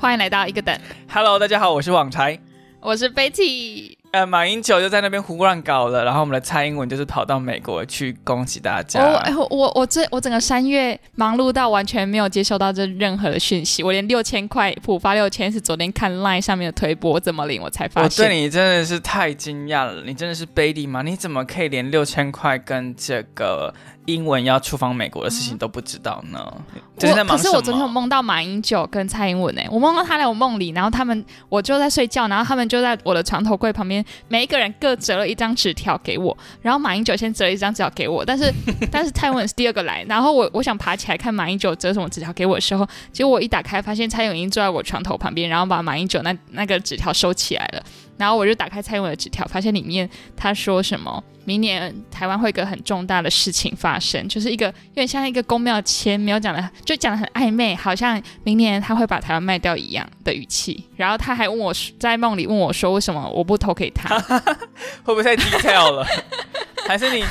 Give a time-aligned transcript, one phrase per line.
[0.00, 0.78] 欢迎来到一个等
[1.12, 2.38] ，Hello，大家好，我是网柴。
[2.80, 3.96] 我是 Betty。
[4.12, 9.00] 呃，马英九就在那边胡乱搞了，然后我们的蔡英文就是跑到美国去恭喜大家。
[9.00, 18.26] 我哎、我我我这我整个三月忙碌到完全没有接收到这任何的讯息，我连六千块普发六千是昨天看 LINE 上面的推播，我怎么领我才发现我现。
[18.26, 21.02] 对你真的是太惊讶了，你真的是 baby 吗？
[21.02, 23.74] 你怎么可以连六千块跟这个
[24.08, 26.50] 英文要出访美国的事情都不知道呢？
[27.36, 27.42] 可？
[27.42, 38.50] 是我昨天有梦到马英九跟蔡英文哎、我梦到他来我梦里，然后他们我就在睡觉，然后他们就在我的床头柜旁边，每一个人各折了一张纸条给我，然后马英九先折了一张纸条给我，但是
[38.90, 47.82] 但是蔡英文是第二个来，然后我我想爬起来看马英九折什么纸条给我的时候，结果我一打开发现蔡英文已经坐在我床头旁边，然后把马英九那那个纸条收起来了，
[48.18, 51.22] 然后我就打开蔡英文的纸条，发现里面他说什么。
[51.44, 60.84] 明年台湾会有一个很重大的事情发生，就是一个有点像一个公庙签，没有讲的，就讲的很暧昧，好像明年他会把台湾卖掉一样的语气。
[60.94, 64.18] 然后他还问我，在梦里问我说，为什么我不投给他？
[65.02, 66.06] 会不会太 detail 了？
[66.86, 67.24] 还是你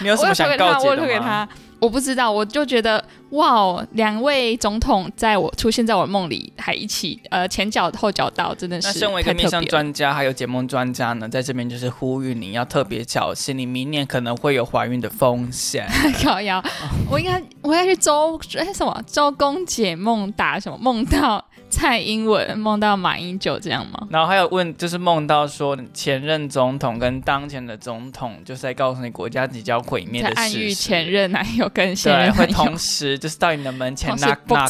[0.00, 1.02] 你有什么想告诫的吗？
[1.02, 1.48] 投给他。
[1.80, 3.02] 我不知道，我就觉得
[3.34, 9.64] 哇哦，两位总统在我出现在我梦里，还一起呃前脚后脚到，真的是那身为一个面向。
[9.66, 15.86] 专家还有解梦专家呢，在这边就是呼吁你要特别小心，你明年可能会有怀孕的风险。
[16.22, 16.62] 靠腰，
[17.10, 24.06] 我应该我要去周哎什么周公解梦打什么梦到蔡英文梦到马英九这样吗？
[24.10, 30.40] 然后还有问，就是梦到说前任总统跟当前的总统，就是在告诉你国家即将毁灭的事实。
[30.40, 34.68] 暗喻前任男友跟现，任男友会同时就是到你的门前同时 knock knock。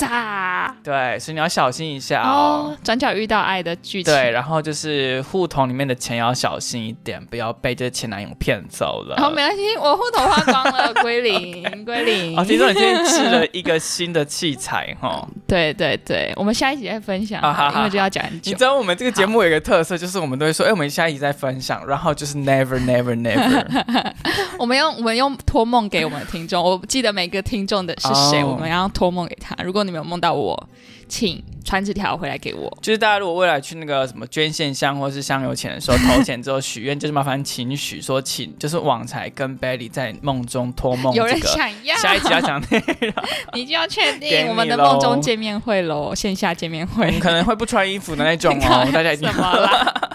[0.67, 4.13] 炸对，所以你要小心一下哦哦。，转角遇到爱的剧情。
[4.13, 9.17] 对，然后就是户头里面的钱要小心一点，不要被这前男友骗走了。
[9.17, 12.39] 然后没关系，我户头花光了，归零， 归零。
[12.39, 15.27] 哦，听说你今天试了一个新的器材哈。
[15.47, 18.65] 对对对，我们下一集再分享啊好，好因为就要讲很久你知。
[18.65, 24.13] 道我们这个节目有一个特色，就是我们都会说，哎，我们下一集再分享，然后就是 never never never。
[24.59, 29.55] 我们用我们用托梦给我们的听众，我记得每个听众的是谁，哦我们要托梦给他。
[29.63, 30.54] 如果你们有梦到我，
[31.09, 32.79] 请传纸条回来给我。
[32.83, 41.39] 就是大家如果未来去那个什么捐献箱或是香油钱的时候投钱之后许愿，就是麻烦请许说请，就是网才跟 Belly 在梦中托梦有人。
[41.41, 43.13] 想要，下一集要讲内容，
[43.55, 47.11] 你就要确定我们的咯梦中见面会喽，线下见面会。
[47.21, 50.11] 可能会不穿衣服的那种哦， 大家一定什么啦？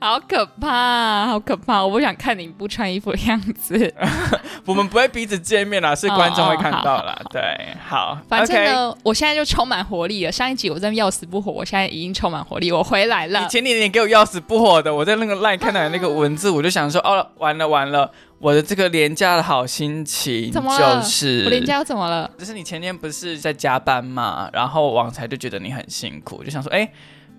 [0.00, 1.84] 好可怕，好可怕！
[1.84, 3.92] 我不想看你不穿衣服的样子。
[4.64, 7.20] 我们不会彼此见面啦，是观众会看到啦。
[7.30, 7.42] 对，
[7.84, 8.64] 好，反正。
[8.64, 10.30] 呢我现在就充满活力了。
[10.30, 13.48] 上一集我真的要死不活，我现在已经充满活力，我回来了你。
[13.48, 22.30] 前几年给我要死不活的，我在那个 line 看到你那个文字，我就想说，哦，完了完了，我的这个廉价的好心情怎么了就是我廉价又怎么了？
[22.38, 26.88] 就是你前天不是在加班嘛，然后王才就觉得你很辛苦，就想说，哎，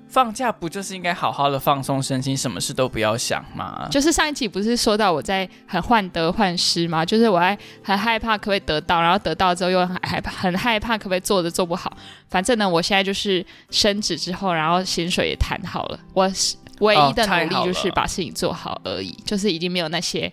[0.10, 3.88] 放假不就是应该好好的放松身心，什么事都不要想吗？
[3.92, 7.06] 就是上一期不是说到我在很患得患失吗？
[7.06, 11.96] 就是我还很害怕可不可以得到，然后得到之后又很害怕，很害怕可不可以做的做不好。
[12.28, 20.32] 反正呢，我现在就是升职之后，然后薪水也谈好了，我是唯一的努力就是把事情做好而已，就是已经没有那些。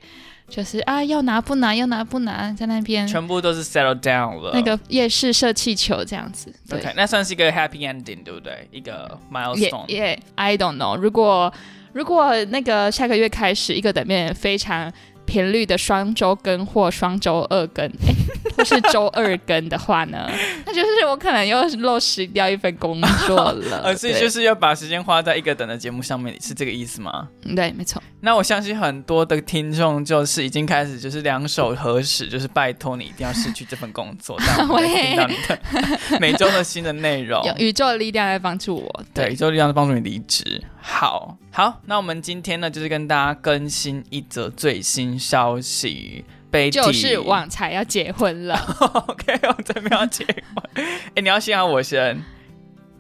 [0.49, 4.53] 就是啊，要拿不拿，要拿不拿，在那边全部都是 settle down 了。
[4.55, 8.69] 那个夜市射气球这样子，对 OK，那算是一个 happy ending，对不对？
[8.71, 9.87] 一个 milestone。
[9.89, 10.97] Yeah，I don't know。
[10.97, 11.53] 如果
[11.93, 14.93] 如果那个下个月开始一个等面非常
[15.27, 18.15] 频率的双周更或双周二更，诶
[18.57, 20.31] 或是周二更的话呢，
[20.65, 23.83] 那就是我可能又落实掉一份工作了。
[23.85, 27.29] 呃， 所以就是要把时间花在一个等的节目上面，是这个意思吗？
[27.55, 28.03] 对，没错。
[28.21, 37.45] 那我相信很多的听众就是已经开始就是两手合十，就是拜托你一定要失去这份工作， 但我听到你的每周的新的内容。
[37.45, 39.05] 有宇宙的力量来帮助我。
[39.13, 40.63] 对，宇宙力量帮助你离职。
[40.89, 46.25] 好好，那我们今天呢，就是跟大家更新一则最新消息。
[46.53, 48.55] Betty 就是旺财要结婚了。
[49.09, 50.87] OK，我这边要结婚。
[51.17, 52.23] 哎、你要先要我先？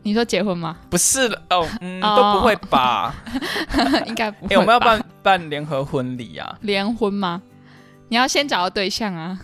[0.03, 0.77] 你说结婚吗？
[0.91, 3.15] 不是了哦，嗯，哦都不会吧？
[4.07, 4.57] 应该不哎、会。
[4.57, 6.59] 我们要办办联合婚礼啊。
[6.63, 7.41] 联婚吗？
[8.09, 9.39] 你要先找到对象啊！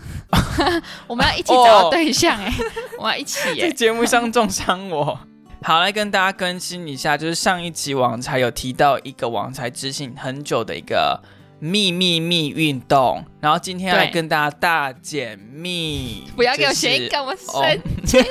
[1.07, 2.53] 我们要一起找到对象哎、
[2.97, 5.17] 我们要一起耶、在节目上重伤我。
[5.65, 11.17] 好，来跟大家更新一下，就是上一集网才有提到一个网才执行很久的一个
[11.59, 18.17] 秘密密运动，然后今天要来跟大家大解密， 不要给我就是谐音梗，我哦生气。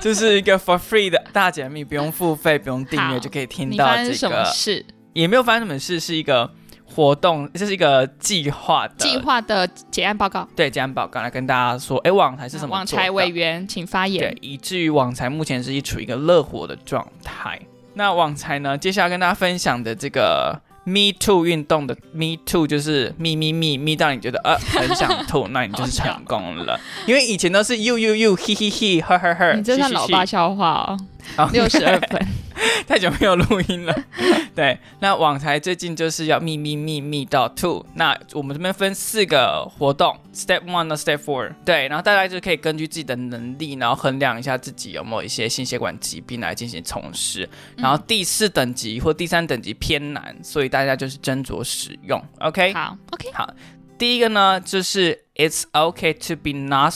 [0.00, 4.86] 就是一个 for free 的大解密，不用付费，不用订阅就可以听到这个，事？
[5.12, 6.48] 也没有发生什么事，是一个
[6.94, 14.20] 活动，这是一个计划的计划的结案报告，对结案报告来跟大家说，哎，网才是什么网财委员，请发言。
[14.20, 17.58] 对，以至于网财目前是一处一个热火的状态。
[17.94, 20.60] 那网财呢，接下来跟大家分享的这个。
[20.82, 26.80] Me too 运动的 Me too 就是咪咪咪咪到你觉得呃 很想吐， 那你就是成功了。
[27.06, 30.96] 因为以前都是 You You You He He He Her Her Her，你这算老爸笑话
[31.36, 32.26] 哦，六十二分。
[32.86, 33.94] 太久没有录音了，
[34.54, 53.48] 对，那网台最近就是要秘密秘密到 two，那我们这边分四个活动，step one 到 step four，对，然后大家就可以根据自己的能力，然后衡量一下自己有没有一些心血管疾病来进行从事，然后第四等级或第三等级偏难，所以大家就是斟酌使用，OK，好，OK，好。
[53.96, 56.92] 第一个呢，就是 It's okay to be not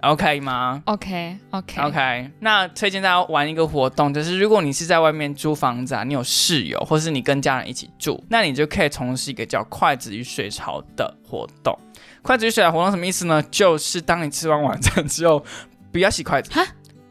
[0.00, 2.30] sorry，OK 吗？OK，OK，OK。
[2.40, 11.76] 那推荐大家玩一个活动，就是如果你是在外面租房子啊，你有室友，或是你跟家人一起住，那你就可以从事一个叫筷子与水槽的活动。
[12.22, 13.42] 筷子与水槽活动什么意思呢？
[13.50, 15.44] 就是当你吃完晚餐之后，
[15.92, 16.50] 不要洗筷子。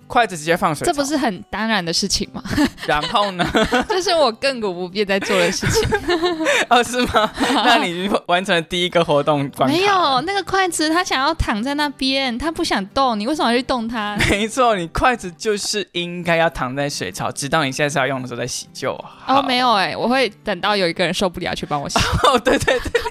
[0.07, 2.41] 筷子直接放水，这不是很当然的事情吗？
[2.87, 3.45] 然后呢？
[3.87, 5.89] 这是我亘古不变在做的事情。
[6.69, 7.29] 哦，是吗？
[7.65, 9.49] 那你完成了第一个活动。
[9.65, 14.17] 没有，那个筷子它想要躺在那边，它不想动，你为什么要去动它？
[14.29, 19.39] 没错，你筷子就是应该要躺在水槽，直到你下次要用的时候再洗就好。
[19.39, 21.99] 哦，没有哎，我会等到有一个人受不了去帮我洗。
[22.23, 23.01] 哦，对对对。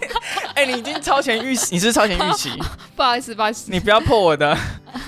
[0.54, 2.50] 哎，你已经超前预习，你是超前预习。
[2.96, 4.56] 不好意思，不好意思，你不要破我的，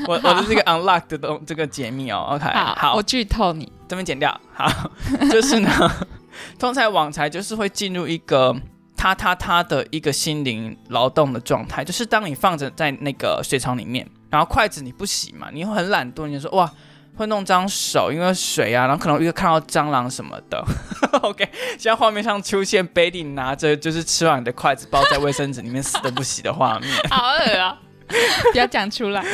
[0.06, 2.28] 我我的这个 unlock 的东这个解密哦。
[2.30, 2.44] OK，
[2.76, 4.38] 好，我剧透你，这边剪掉。
[4.54, 4.68] 好，
[5.30, 5.70] 就是呢，
[6.58, 8.54] 通常网才就是会进入一个
[8.96, 16.70] 他他他的一个心灵劳动的状态，就是当你放着在那个水槽里面，然后筷子你不洗嘛，你会很懒惰，你就说哇。
[17.16, 20.64] 会弄脏手，因为水啊，然后可能又看到蟑螂什么的。
[21.20, 27.76] OK，现在画面上出现 Betty 拿着就是吃完的筷子包在卫生纸里面死都不洗的画面，好恶啊！
[28.52, 29.24] 不要讲出来。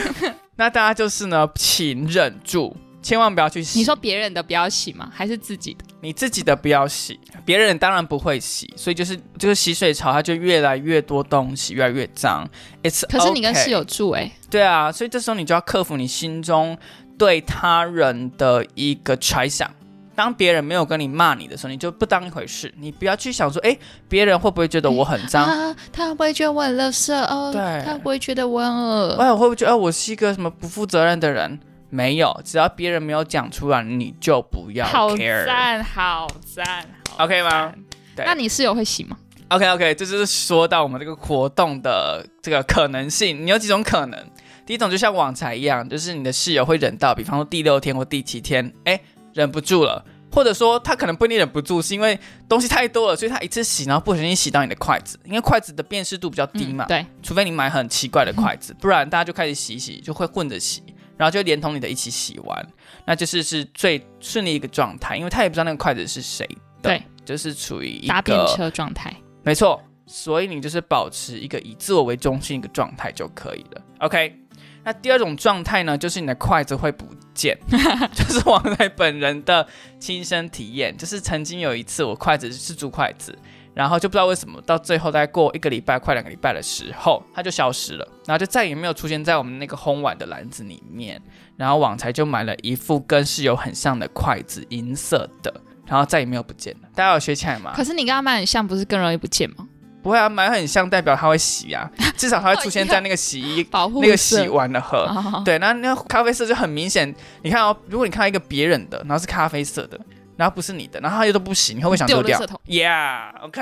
[0.56, 3.78] 那大家就是呢，请忍住，千万不要去洗。
[3.78, 5.10] 你说别人的不要洗吗？
[5.12, 5.84] 还是自己的？
[6.00, 12.48] 你自己的不要洗，别人当然不会洗，所以就是就是洗水槽，它就越来越多东西，越来越脏。
[12.82, 14.30] It's 可是你跟室友住哎。
[14.50, 16.78] 对啊，所以这时候你就要克服你心中。
[17.16, 19.70] 对他人的一个揣想，
[20.14, 22.72] 当别人没有跟你骂你的时候，你就不当一回事。
[22.78, 23.76] 你不要去想说，哎，
[24.08, 25.74] 别人会不会觉得我很脏？
[25.92, 27.12] 他会不会觉得我很垃圾？
[27.12, 29.16] 哦，对，他不会觉得我很恶？
[29.16, 31.58] 哎，会不会觉得我是一个什么不负责任的人？
[31.90, 35.42] 没有，只要别人没有讲出来，你就不要 care。
[35.42, 36.84] 好赞，好赞
[37.18, 37.72] ，OK 吗？
[38.16, 39.16] 对，那你室友会洗吗
[39.48, 44.18] ？OK，OK，这就是说到我们这个活动的这个可能性，你有几种可能？
[44.66, 48.98] 第一种就像往才一样，就是你的室友会忍到，比方说第六天或第七天，哎，
[49.34, 60.82] 忍不住了，或者说他可能不一定忍不住，是因为东西太多了，所以他一次洗，然后不小心洗到你的筷子，因为筷子的辨识度比较低嘛，对，除非你买很奇怪的筷子，不然大家就开始洗洗，就会混着洗，
[61.16, 62.66] 然后就连同你的一起洗完，
[63.04, 66.46] 那就是是最顺利一个状态，因为他也不知道那个筷子是谁
[66.82, 74.40] 的，对，就是处于一个搭便车状态，没错，所以你就是保持一个以自我为中心一个状态就可以了，OK。
[74.86, 77.58] 那第二种状态呢，就是你的筷子会不见，
[78.14, 79.66] 就是王在本人的
[79.98, 83.36] 亲身体验，就是曾经有一次我筷子是竹筷子，
[83.74, 91.20] 然后就不知道为什么到最后大概过一个礼拜快两个礼拜的时候，它就消失了，然后就再也没有出现在我们那个烘碗的篮子里面，
[91.56, 95.52] 然后网才就买了一副跟室友很像的筷子，银色的，
[95.86, 96.88] 然后再也没有不见了。
[96.94, 97.72] 大家有学起来吗？
[97.74, 99.68] 可是你跟他买很像，不是更容易不见吗？
[100.04, 103.66] 不会啊，买很像代表它会洗啊， 至少它会出现在那个洗衣
[104.02, 105.08] 那个洗完的盒。
[105.46, 107.12] 对，那那咖啡色就很明显。
[107.42, 109.98] 你看哦，如果你看到一个别人的，然后是咖啡色的，
[110.36, 113.56] 然后不是你的，然后它又都不洗，你会不会想丢掉？Yeah，OK，OK，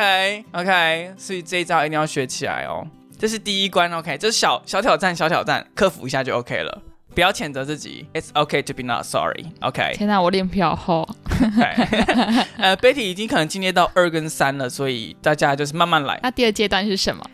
[1.16, 2.84] 所以这一招一定要学起来哦。
[3.16, 6.82] 这是第一关，OK，这是小小挑战，小挑战，克服一下就 OK 了。
[7.14, 9.46] 不要谴责自己，It's okay to be not sorry.
[9.60, 9.94] OK。
[9.94, 11.08] 天哪，我脸皮好厚。
[12.58, 16.18] 呃，Betty 已经可能进阶到二跟三了，所以大家就是慢慢来。
[16.22, 17.24] 那第二阶段是什么？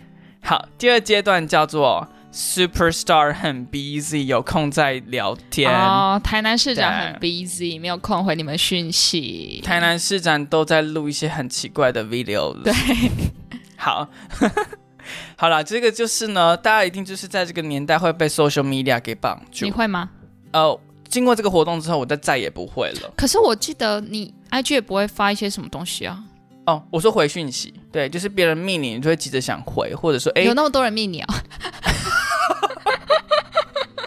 [0.42, 5.70] 好，第二阶段叫做 Superstar 很 busy，有空再聊天。
[5.70, 9.60] 哦，台南市长很 busy，没有空回你们讯息。
[9.64, 12.54] 台南市长都在录一些很奇怪的 video。
[12.62, 12.72] 对，
[13.76, 14.08] 好。
[15.36, 19.64] 好了，这个就是呢，大家一定就是在这个年代会被 social media 给绑住。
[19.64, 20.10] 你会吗？
[20.52, 23.12] 呃，经过这个活动之后，我再再也不会了。
[23.16, 26.18] 可是我记得你 IG 也不会发一些什么东西啊。
[26.66, 31.34] 哦，我说回讯息，对，就是别人密你，你就会急着想回，或者说，哎，有那么多人密你啊？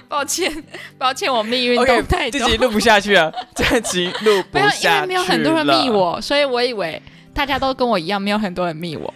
[0.07, 0.63] 抱歉，
[0.99, 7.01] 抱歉，我命运动太多，这集 录不下去了，这集录不下去因为没有很多人密我，所以我以为
[7.33, 9.11] 大家都跟我一样，没有很多人密我。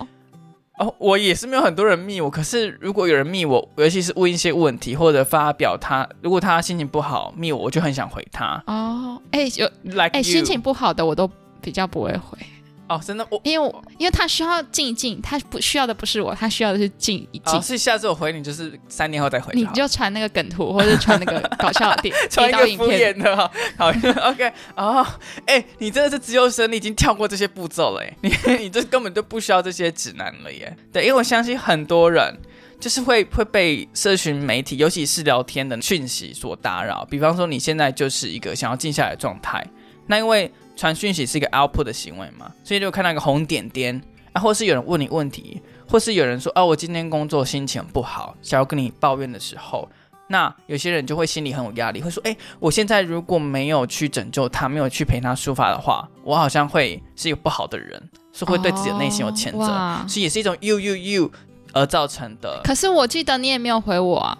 [0.77, 8.61] 哦，我也是没有很多人密我，可是如果有人密我，尤其是问一些问题或者发表他，如果他心情不好密我，我就很想回他。
[8.67, 11.29] 哦，哎、有 Like 哎、心情不好的我都
[11.61, 12.37] 比较不会回，
[12.87, 17.57] 哦，真的我因为我因为他需要静一静，他不需要的不是我，他需要的是静一静。
[17.57, 23.89] 哦，是下次我回你就是三年后再回你你就传那个梗图，或者传那个 搞笑的电 传一个敷片，衍的哈，好
[24.29, 25.05] ，OK，哦，
[25.45, 28.29] 哎、你真的是自由生，你已经跳过这些步骤了，哎，你
[28.65, 30.75] 你这根本就不需要这些指南了耶。
[30.93, 32.37] 对，因为我相信很多人
[32.79, 37.03] 就是会会被社群媒体，尤其是聊天的讯息所打扰。
[37.09, 39.65] 比方说，你现在就是一个想要静下来的状态，
[40.07, 44.01] 那因为传讯息是一个 output 的行为嘛，所以就看到一个红点点
[44.33, 49.87] 啊，或是有人问你问题，或是有人说，哦，我今天工作心情不好，想要跟你抱怨的时候。
[50.27, 61.31] 那有些人就会心里很有压力，会说：“哎、我现在如果没有去拯救他，没有去陪他抒发的话，我好像会是一个不好的人，是会对自己的内心有谴责，哦哇是也是一种 you you you
[61.73, 62.59] 而造成的。
[62.63, 64.35] 可是我记得你也没有回我啊，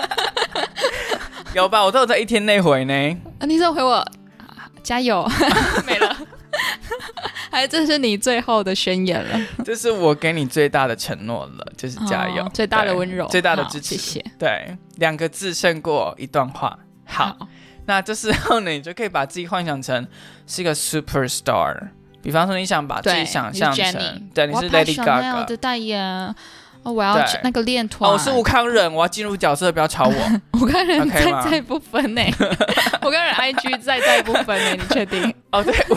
[1.56, 1.82] 有吧？
[1.82, 2.92] 我都有在一天内回呢。
[3.38, 4.12] 啊你说回我，啊
[4.82, 5.28] 加油，
[5.86, 6.16] 没了。
[7.50, 13.96] 还这是你最后的宣言了，这是我给你最大的承诺了，就是加油，哦最大的对温柔，最大的支持。
[13.96, 14.24] 谢谢。
[14.38, 16.76] 对，两个字胜过一段话。
[17.06, 17.36] 好，
[17.86, 20.06] 那这时候呢，你就可以把自己幻想成
[20.46, 21.90] 是一个 super star。
[22.22, 26.34] 比方说，你想把自己，想象成对，你是 Lady Gaga，的代言，
[26.82, 30.40] 哦，我要对那个练团，哦，我是吴康仁，我要进入角色，不要吵我。
[30.52, 32.22] 我个人 OK 吗在在不分呢，
[33.02, 35.32] 我个人 IG 在在不分呢，你确定？
[35.52, 35.96] 哦，对，我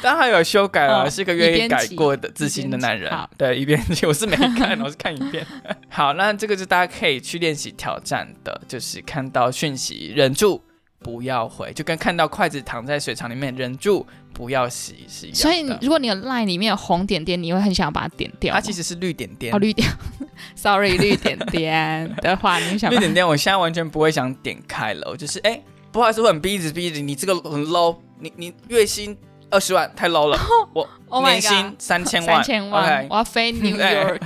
[0.00, 3.30] 当然有修改了，哦是个愿意改过的自信的男人一边挤好。
[3.36, 5.44] 对，一边挤， 我是没看， 我是看一遍。
[5.88, 10.62] 好，那这个就大家可以去练习挑战的，就是看到讯息忍住
[10.98, 15.42] 不要回，就跟看到筷子躺在水槽里面忍住不要洗是一样的。
[15.42, 18.54] 所以如果你的 line 里面有红点点，你会很想把它点掉。
[18.54, 19.58] 它其实是绿点点哦，。
[19.58, 19.88] 绿点，
[20.56, 25.62] sorry，绿点点的话，你想绿点点，我现在完全不会想点开了，我就是哎、
[25.92, 29.16] 不好意思，我很逼着逼着你这个很 low，你你月薪
[29.50, 30.38] 二十万太 low 了，
[30.74, 34.20] 我 Oh 年薪三千万，三千万我要飞 New 对 York，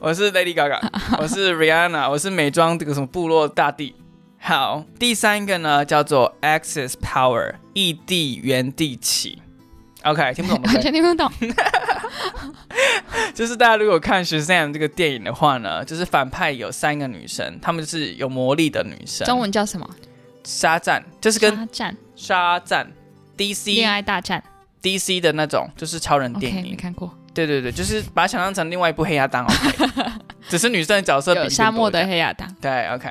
[0.00, 0.80] 我是 Lady Gaga，
[1.18, 3.94] 我是 Rihanna，我是美妆这个什么部落大帝。
[4.46, 9.40] 好，第三个呢叫做 Access Power，异地原地起。
[10.02, 10.82] OK，听不懂 完？
[10.82, 11.32] 全听不懂。
[13.34, 19.26] 就是大家如果看《Shazam》这个电影的话呢，就是反派有三个女生，她们就是有魔力的女生。
[19.26, 19.88] 中文叫什么？
[20.44, 22.92] 沙赞就是跟沙战、沙赞
[23.38, 24.44] DC 恋爱大战。
[24.82, 26.76] DC 的那种，就是超人电影。
[26.76, 27.10] 看过。
[27.34, 30.10] 对对对，就是把它想象成另外一部黑亚当 OK，
[30.48, 32.48] 只是女生的角色比有沙漠的黑亚当。
[32.60, 33.08] 对，OK，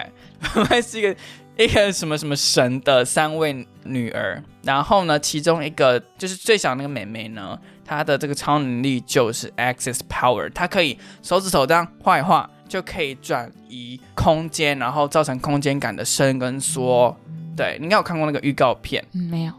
[0.70, 1.16] 还是一个
[1.58, 17.16] 一个什么什么神的三位女儿，然后呢，其中一个就是最小那个妹妹呢，她的这个超能力就是 Access Power，她可以手指头这样画一画，就可以转移空间，然后造成空间感的伸跟缩。
[17.56, 19.06] 对，你应该有看过那个预告片。
[19.14, 19.54] 嗯，没有。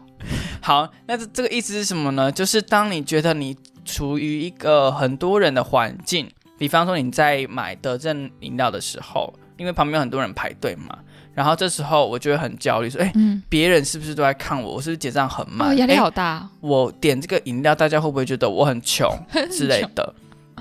[0.59, 2.31] 好，那这这个意思是什么呢？
[2.31, 3.55] 就是当你觉得你
[3.85, 10.97] 处于一个很多人的环境，比方说你在买德政饮料的时候，因为旁边有很多人排队嘛，
[11.33, 14.73] 然后这时候我就会很焦虑，说，哎、嗯，别人是不是都在看我？
[14.73, 15.69] 我是不是结账很慢？
[15.69, 16.49] 哦，压力好大。
[16.59, 19.09] 我点这个饮料，大家会不会觉得我很穷
[19.51, 20.13] 之类的？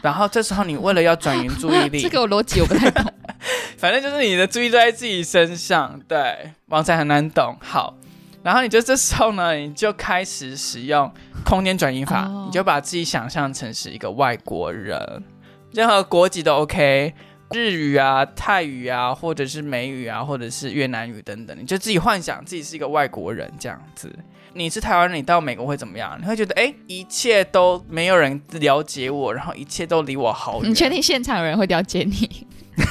[0.03, 3.05] 然后这时候你为了要转移注意力， 这个逻辑我不太懂。
[3.79, 7.57] 反正就是你的注意力在自己身上，对，王才很难懂。
[7.61, 7.97] 好，
[8.45, 11.11] 然后你就这时候呢，你就开始使用
[11.47, 15.25] 空间转移法，哦你就把自己想象成是一个外国人，
[15.73, 17.15] 任何国籍都 OK，
[17.53, 24.15] 日语啊、泰语啊，或者是美语啊，或者是越南语等等，你就自己幻想自己是一个外国人这样子。
[24.53, 26.15] 你是台湾人，你到美国会怎么样？
[26.21, 30.71] 你会觉得，哎，一切都没有人了解我，然后一切都离我好远。
[30.71, 32.47] 你确定现场有人会了解你？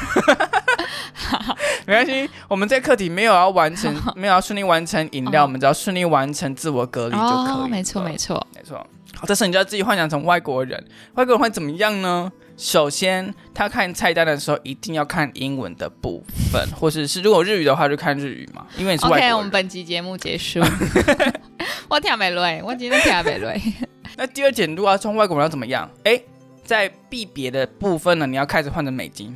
[1.88, 8.48] 没关系，我们这课题没有要完成， 没有要顺利完成饮料，哦我们只要顺利完成自我隔离就可以没错没错。
[8.56, 8.78] 没错。
[9.16, 12.32] 好，这时候你就要自己幻想成外国人，外国人会怎么样呢？
[12.56, 20.60] 首先，他看菜单的时候一定要看英文的部分， 或者是如果日语的话就看日语嘛，因为你是外国 OK，我们本集节目结束。
[21.90, 23.62] 我听没累，我今天听没累。
[24.16, 25.90] 那第二点，如果要从外国人要怎么样？
[26.04, 26.20] 哎，
[26.63, 29.36] 在币别的部分呢，你要开始换成美金，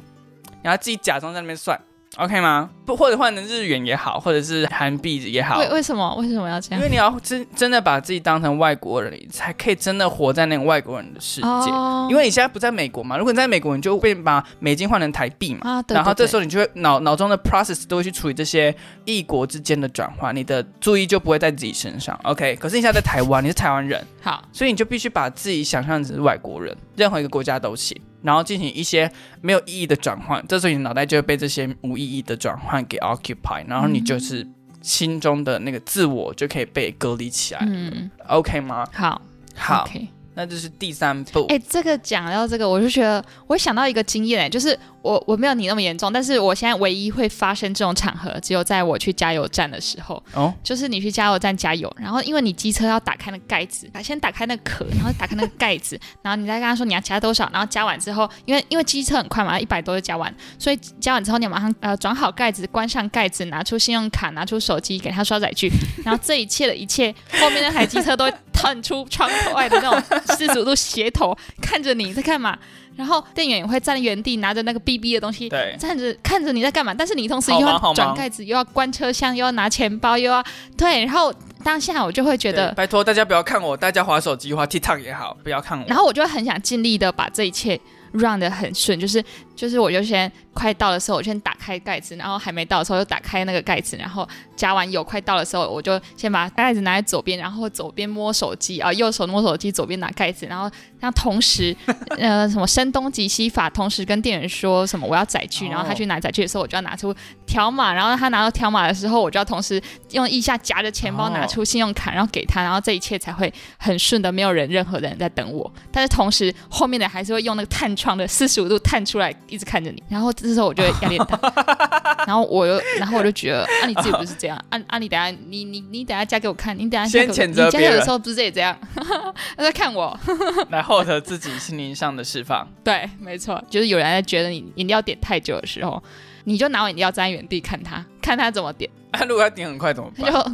[0.61, 1.79] 然后自己假装在那边算。
[2.17, 2.69] OK 吗？
[2.85, 5.59] 不，或者换成日元也好，或者是韩币也好。
[5.59, 6.79] 为为什么为什么要这样？
[6.79, 11.47] 因为你要真真的把自己当成外国人，你才可以真的活在那个外国人的世界。
[11.47, 15.59] 哦因为你现在不在美国嘛，如果你在美国，你就会把美金换成台币嘛。
[15.63, 22.17] 啊，对然后这时候候你就会脑脑中的 process 都会去处理这些异国之间的转换，你的注意就不会在自己身上。
[22.23, 30.43] OK，可是你现在在台湾，你是台湾人，好，所以你就必须把自己想象成是外国人，任何一个国家都行，然后进行一些没有意义的转换。
[30.47, 34.47] 这时候你脑袋就会被这些无意义的转换给 occupy，然后你就是
[34.81, 37.61] 心中的那个自我就可以被隔离起来。
[37.63, 38.87] 嗯，OK 吗？
[38.93, 39.21] 好，
[39.55, 39.89] 好
[40.37, 41.47] 那这是第三步。
[41.49, 65.71] 哎、这个讲到这个，我就觉得我想到一个经验、哎，就是我我没有你那么严重，但是我现在唯一会发生这种场合，只有在我去加油站的时候，哦，就是你去加油站加油，然后因为你机车要打开那个盖子，先打开那壳，然后打开那个盖子， 然后你再跟他说你要加多少，然后加完之后，因为因为机车很快嘛，一百多就加完，所以加完之后你马上呃转好盖子，关上盖子，拿出信用卡，拿出手机给他刷载具，
[66.05, 72.57] 然后这一切的一切，后面那台机车都会探出窗口外的那种四十五度斜头看着你在干嘛，
[72.95, 75.49] 然后店员也会站原地拿着那个 BB 的东西。
[75.49, 80.43] 对，站着看着你在干嘛，但是你同时又要转盖子，又要关车厢，又要拿钱包，又要
[80.77, 85.85] 对，然后当下我就会觉得，拜托大家不要看我，大家划手机、划 TikTok 也好，不要看我。
[85.87, 87.79] 然后我就会很想尽力的把这一切
[88.13, 89.23] run 的很顺，就是
[89.57, 101.75] 就是我就先快到的时候，我先打开盖子，然后还没到的时候就打开那个盖子，然后加完油快到的时候，我就先把盖子拿在左边，然后左边摸手机啊，右手摸手机，左边拿盖子，然后让同时
[102.17, 107.13] 呃什么声东击西法，同时跟店员说什么我要载具，哦然后他去拿载具的时候，我就要拿出
[107.47, 115.71] 条码，然后他拿到条码的时候，我就要同时用腋下夹着钱包哦拿出信用卡，然后给他，然后这一切才会很顺的，没有人任何的人在等我。
[115.91, 120.01] 但是同时后面的还是会用那个探窗的四十五度探出来，一直看着你。
[120.09, 121.39] 然后这时候我就会压力很大，
[122.27, 128.77] 然后我又，然后我就觉得，啊，你自己不是这样，啊啊，你等下你你你等下加给我看，你等下先谴责你加别人的时候不是也这样？
[129.57, 130.17] 他在看我，
[130.69, 132.67] 来获得自己心灵上的释放。
[132.83, 136.01] 对，没错，就是有人在觉得你饮料点太久的时候，
[136.45, 140.31] 你就拿完饮料站在原地看他，看他怎么点，啊，如果他点很快怎么办？
[140.31, 140.51] 就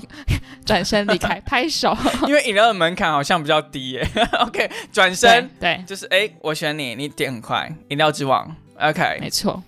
[0.65, 1.95] 转身离开，拍手。
[2.27, 4.07] 因为饮料的门槛好像比较低耶。
[4.39, 8.55] OK，转身对，对就是哎，我选你，你点很快，饮料之王。
[8.79, 9.61] OK，没错，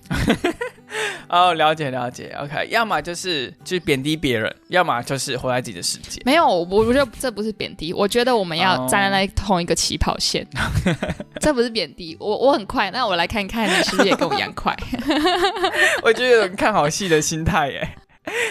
[1.30, 2.36] 哦，了解了解。
[2.40, 6.22] OK，要么就是就是贬低别人，要么就是活在自己的世界。
[6.26, 10.46] 没有，我我觉得这不是贬低，我觉得我们要哦站在那同一个起跑线，
[11.40, 12.18] 这不是贬低。
[12.20, 14.76] 我我很快，那我来看看你是不是也跟我一样快。
[16.04, 17.90] 我觉得有人看好戏的心态耶。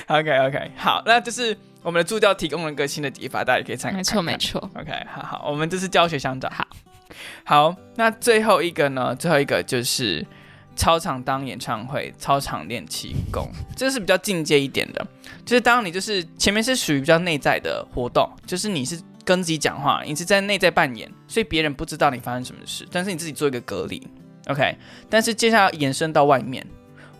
[0.07, 3.97] OK OK，好，那就是我们的助教提供了一个新的解法，大家也可以参考。
[3.97, 4.37] 没错没。
[4.37, 6.49] 错，OK，好好，我们这是教学相长。
[6.53, 6.64] 好，
[7.45, 9.14] 好，那最后一个呢？
[9.17, 10.25] 最后一个就是
[10.77, 15.07] 操场当演唱会，操场练气功，这是比较进阶一点的。
[15.45, 24.07] 就是当你就是前面是属于比较内在的活动，就是你是跟自己讲话，你是在内在扮演，所以别人不知道你发生什么事，但是你自己做一个隔离。
[24.49, 24.77] OK，
[25.09, 26.67] 但是接下来延伸到外面。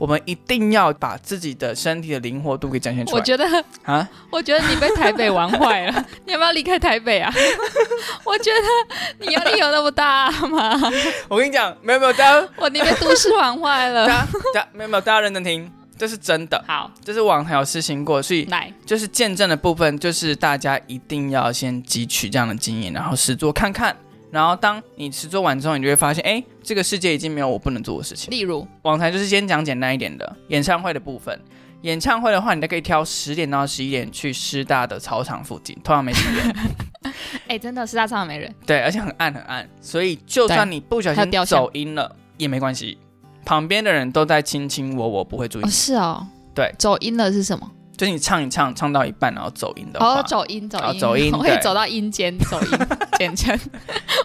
[0.05, 3.47] 我们一定要把自己的身体的灵活度给展现出来我觉得
[3.85, 4.07] 啊！
[4.29, 7.33] 我觉得你被台北玩坏了， 你要不要离开台北啊？
[8.23, 10.79] 我觉得你压力有那么大吗？
[11.27, 14.07] 我跟你讲，没有没有，大家我你被都市玩坏了。
[14.07, 23.97] 大家没有没有，大家认真听，这是真的，好，这是网台有实行过，所以来，就是见证的部分，就是大家一定要先汲取这样的经验，然后实做看看。
[24.35, 28.33] 然后当你实做完之后，你就会发现，哎，这个世界已经没有我不能做的事情。
[28.33, 31.41] 例如，网台就是先讲简单一点的演唱会的部分。
[31.83, 37.15] 演唱会的话，你都可以挑十点到十一点去师大的操场附近，通常没什么人。
[37.47, 42.99] 哎，真的是大操场没人，对，而且很暗很暗，所以就算你不小心走音了也没关系，
[43.45, 45.69] 旁边的人都在卿卿我我，不会注意哦，。
[45.69, 47.71] 是哦，对，走音了是什么？
[47.97, 52.79] 就是你唱一唱，唱到一半然后走音的话，哦，走音，走音，哦走音我可以走到阴间，走音，
[53.19, 53.59] 简称。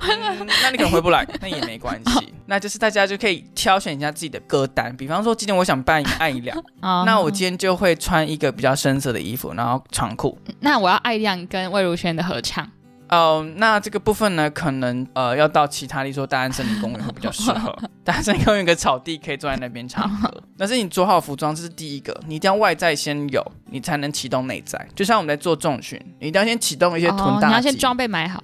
[0.02, 2.34] 嗯 那你可能回不来，那也没关系。
[2.48, 10.38] 那就是大家就可以挑选一下自己的歌单，比方说今天我想扮演艾怡良， 哦那我今天就会穿一个比较深色的衣服，然后长裤。
[10.60, 12.68] 那我要爱亮跟魏如萱的合唱。
[13.10, 17.76] 哦、那这个部分呢，可能呃要到其他，例如说大安森林公园会比较适合。
[18.04, 20.44] 大安森林公园有个草地可以坐在那边唱歌。
[20.58, 24.88] 但是你做好服装，这是第一个，你一定要外在先有，你才能启动内在。
[24.96, 27.48] 就像我们在做重训，你一定要先启动一些臀哦，大肌。
[27.48, 28.44] 你要先装备买好，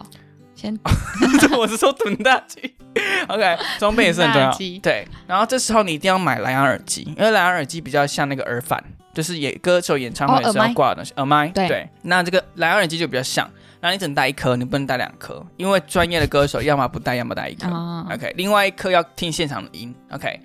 [0.55, 0.77] 先
[1.57, 2.75] 我是说臀大肌。
[3.27, 4.51] OK，装备也是很重要。
[4.81, 8.81] 对，然后这时候你一定要买蓝牙耳机，因为蓝牙耳机比较像那个耳返，
[9.13, 11.49] 就是演歌手演唱会的时候挂的东西，耳麦。
[11.49, 13.49] 对那这个蓝牙耳机就比较像，
[13.85, 17.69] 然后你只能带一颗，你不能带两颗，因为专业的歌手要么不带，要么带一颗。
[17.69, 19.93] 啊，OK，另外一颗要听现场的音。
[20.09, 20.39] OK，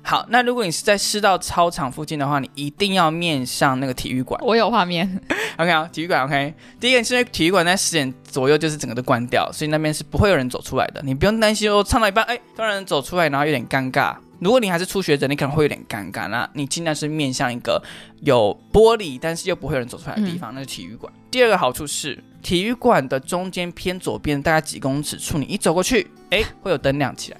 [0.00, 4.40] 好，那如果你是在师大操场附近的话，你一定要面向那个体育馆。
[4.42, 5.20] 我有画面
[5.58, 6.54] ，OK 啊，体育馆 OK。
[6.80, 11.02] 第一个是因为体育馆在十点左右就是整个都关掉，所以那边是不会有人走出来的。
[11.04, 14.16] 你不用担心哦，唱到一半，哎，突然走出来，然后有点尴尬。
[14.40, 16.28] 如果你还是初学者，你可能会有点尴尬。
[16.28, 17.82] 那你尽量是面向一个
[18.22, 21.12] 有玻璃，但是又不会有人走出来的地方，那是体育馆。
[21.30, 27.38] 第二个好处是，体育馆的中间偏左边大概几公尺处，你一走过去，哎，会有灯亮起来。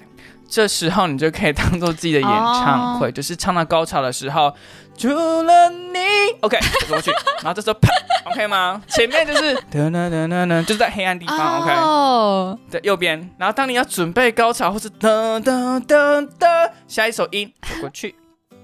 [0.49, 4.53] 这时候你就可以当做自己的演唱会，就是唱到高潮的时候，
[4.97, 5.99] 除了你
[6.41, 7.11] ，OK，走过去，
[7.43, 7.89] 然后这时候啪
[8.31, 8.81] ，OK 吗？
[8.87, 13.29] 前面就是噔噔噔噔噔，就是在黑暗地方，OK，哦，对，右边。
[13.37, 18.15] 然后当你要准备高潮或是噔噔噔噔，下一首音走过去，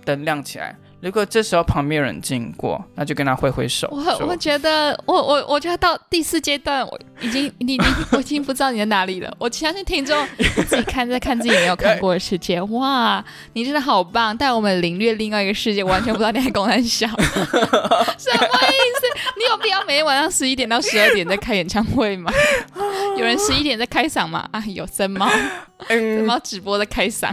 [0.03, 0.75] 灯亮起来。
[1.03, 3.89] 如果这时候旁边有人经过，那就跟他挥挥手。
[3.91, 9.35] 我我觉得我我我觉得到第四阶段，我已经你你我已经不知道你在哪里了。
[9.37, 10.25] 我相信听众
[10.65, 19.03] 自己看在看自己没有看过的世界， 哇，你真的好棒，带我们领略另外一个世界，完全不知道你在公山小， 什么意思？
[19.37, 22.31] 你有必要每天晚上十一点到十二点在开演唱会吗？
[23.19, 24.47] 有人十一点在开嗓吗？
[24.53, 27.29] 啊，有森猫，森嗯，猫直播在开嗓，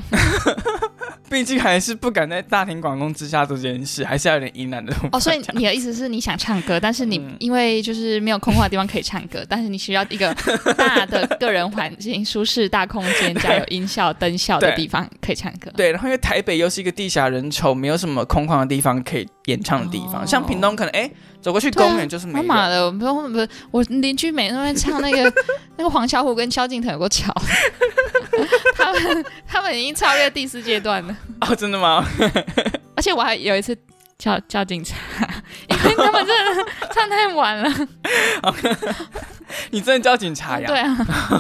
[1.31, 4.95] 毕竟还是不敢在大庭广众之下做这件事，还是要有点疑难的。
[5.13, 10.35] 哦，所以你的意思是你想唱歌，但是你嗯因为就是没有空旷的地方可以唱歌，但是你需要一个
[10.77, 15.71] 大的个人环境、舒适大空间加有音效、灯效的地方可以唱歌。
[15.77, 22.43] 对，然后因为台北又是一个地狭人稠，没有什么空旷的地方可以演唱的地方，哦像屏东可能哎走过去公园就是没人。
[22.47, 25.33] 他妈的，我不不不，我邻居每天都在唱那个
[25.77, 27.33] 那个黄小琥跟萧敬腾有个桥，
[28.77, 32.07] 他们他们已经超越第四阶段了，哦，真的吗？
[33.01, 33.75] 而且我还有一次
[34.19, 34.95] 叫叫警察，
[35.71, 37.89] 因为他们真的 唱太晚了。
[39.71, 40.67] 你真的叫警察呀？
[40.67, 40.95] 对啊，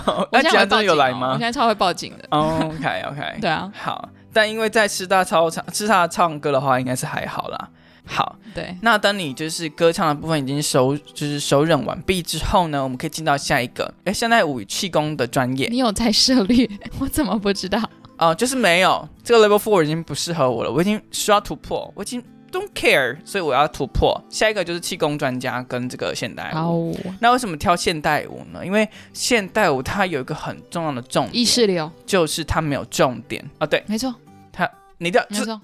[0.06, 2.24] 我那警察真有来吗我现在超会报警的。
[2.30, 7.68] 哦？OK OK，对啊，好，但因为在师大操场师大唱歌的话，应该是还好啦。
[8.06, 16.66] 好，对，那当你就是歌唱的部分已经熟，就是熟忍完毕之后呢，我们可以进到下一个，哎，现在舞与气功的专业你有在涉猎，
[16.98, 17.78] 我怎么不知道？
[18.20, 24.20] 哦、就是没有这个 level four 已经不适合我了，我已经需要突破，我已经 don't care，所以我要突破。
[24.28, 26.92] 下一个就是气功专家跟这个现代舞。
[26.92, 28.64] 哦，那为什么挑现代舞呢？
[28.64, 33.66] 因为现代舞它有一个很重要的重点，意识流，就是它没有重点啊。
[33.66, 34.14] 对，没错，
[34.52, 35.61] 它你的是没错，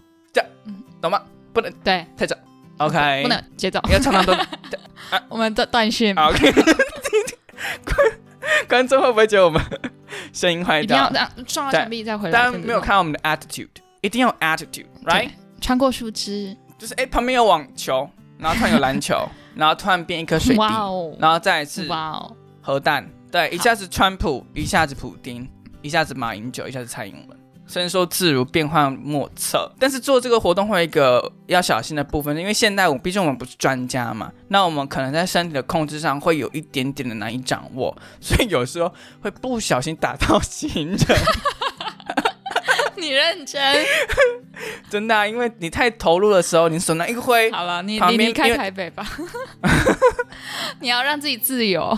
[1.02, 1.22] 懂吗？
[1.52, 2.36] 不能对，太早
[2.78, 4.34] ，OK，不能节奏，你要唱到多
[5.28, 6.52] 我们断断讯，OK，
[8.68, 9.62] 观众会不会觉得我们
[10.32, 10.82] 声音坏掉？
[10.82, 12.32] 一定要这样撞到墙壁再回来。
[12.32, 13.68] 大家没有看到我们的 attitude，
[14.00, 15.30] 一定要 attitude，right？
[15.60, 25.48] 穿过树枝，就是哎、旁边有网球，然后突然有篮球， 然后突然变一颗水滴，哇哦，然后再一次哇哦，核弹，对，一下子川普，一下子普丁，
[25.82, 27.35] 一下子马英九，一下子蔡英文。
[27.66, 29.70] 伸缩自如，变幻莫测。
[29.78, 40.98] 但是做这个活动会有一个要小心的部分，因为现代舞毕竟我们不是专家嘛，那我们可能在身体的控制上会有一点点的难以掌握，所以有时候会不小心打到行人。
[42.96, 43.84] 你认真。
[44.88, 49.06] 真的、啊，因为你太投入的时候，你手拿一个挥，好了，你你离开台北吧，
[50.80, 51.96] 你要让自己自由。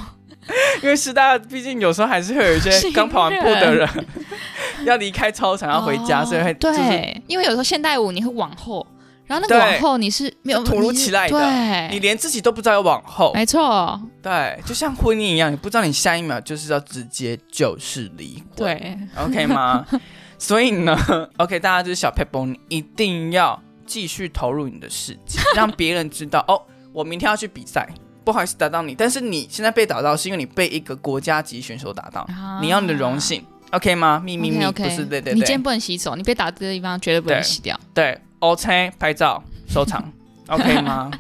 [0.83, 3.89] 因为师大毕竟有时候还是会有一些行刚跑完步的人
[4.85, 8.87] 要离开操场要回家，哦所以会就是对，因为有时候现代舞你会往后，
[9.27, 19.85] 然后那对个往后你是没有突如其来的，你连自己都不知道要往后，没错，对，就像婚姻一样，你不知道你下一秒就是要直接就是离婚，对，，OK 吗？
[20.39, 20.97] 所以呢
[21.39, 27.89] ，OK，大家就是小 pebble，你一定要继续投入你的世界，让别人知道哦，我明天要去比赛。
[28.29, 34.21] 不好意思打到你，但是你现在被打到是因为你被一个国家级选手打到，啊你要你的荣幸，OK 吗？
[34.23, 37.75] 秘密密 OK，不是对对你今天不能洗手，你被打的地方绝对不能洗掉。
[37.95, 40.13] 对，OK 拍照收藏，
[40.49, 41.11] OK 吗？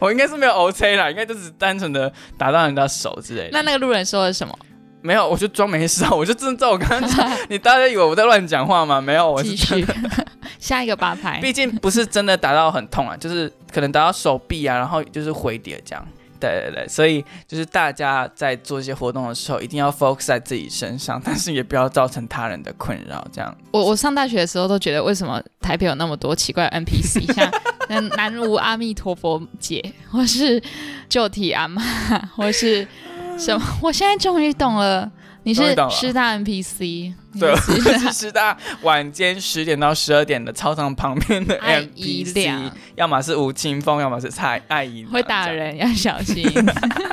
[0.00, 3.50] 我应该是没有 OK 啦，应该就是单纯的打到人家手之类的。
[3.52, 4.58] 那那个路人说了什么？
[5.02, 7.30] 没有，我就装没事啊，我就真的照我刚刚讲。
[7.50, 9.00] 你大家以为我在乱讲话吗？
[9.02, 9.94] 没有，我是继真续的。
[10.60, 11.40] 下一个八拍。
[11.40, 16.06] 毕竟不是真的打到很痛啊，就是可能打到手臂啊，然后就是回跌这样。
[16.50, 23.24] 对对对，所以就是大家在做一些活动的时候，一定要 focus 在自己身上，但是也不要造成他人的困扰。
[23.32, 27.50] 这样，我我上大学的时候都觉得，为什么台北有那么多奇怪的 NPC， 像
[27.88, 30.60] 像南无阿弥陀佛姐，或是
[31.08, 31.80] 旧体阿妈，
[32.34, 32.86] 或是
[33.38, 33.64] 什么？
[33.80, 35.10] 我现在终于懂了，
[35.44, 46.48] 你是师大 NPC，对，是是师大晚间十点到十二点的操场旁边的 NPC，要么是吴青峰，要么是蔡爱怡，会打，人，要小心。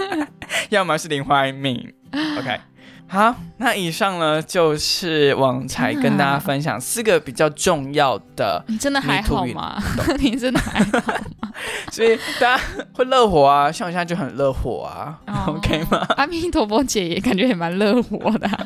[0.69, 1.93] 要么是林怀民。
[2.11, 2.59] OK，
[3.11, 9.81] 好，那以上呢就是网才跟大家分享四个比较重要的， 你真的还好吗？
[10.19, 11.13] 你真的还好吗？
[11.91, 18.65] 所以大家会热火啊，像我现在就很热火啊、哦 o k 吗阿弥陀佛姐也感觉也蛮热火的啊？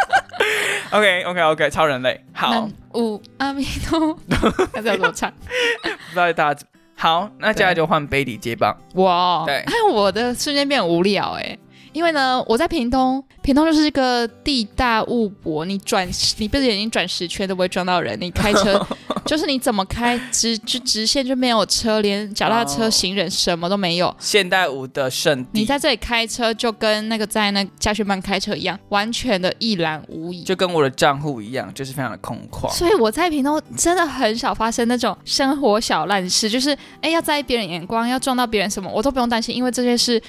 [0.92, 5.30] OK OK OK，超人类，好，那五阿弥陀佛，要怎么唱？
[5.82, 6.64] 不知道大家
[6.96, 11.58] 好，那接下来就换 Baby 接棒，哇，对哎，我的瞬间变无聊哎、
[11.96, 16.06] 因为呢，我在屏东，屏东就是一个地大物博，你转
[16.36, 18.86] 你闭着眼睛转十圈都不会撞到人，你开车
[19.24, 24.14] 就是你怎么开直就直线就没有车，连脚踏车、哦行人什么都没有。
[24.18, 30.42] 现代舞的圣地，你在这里开车就跟那个在那家训班开车一样，完全的一览无遗。
[30.42, 32.70] 就跟我的账户一样，就是非常的空旷。
[32.74, 40.22] 所以我在屏东真的很少发生那种生活小烂事，就是哎要在意别人眼光，要撞到别人什么，我都不用担心，因为这些事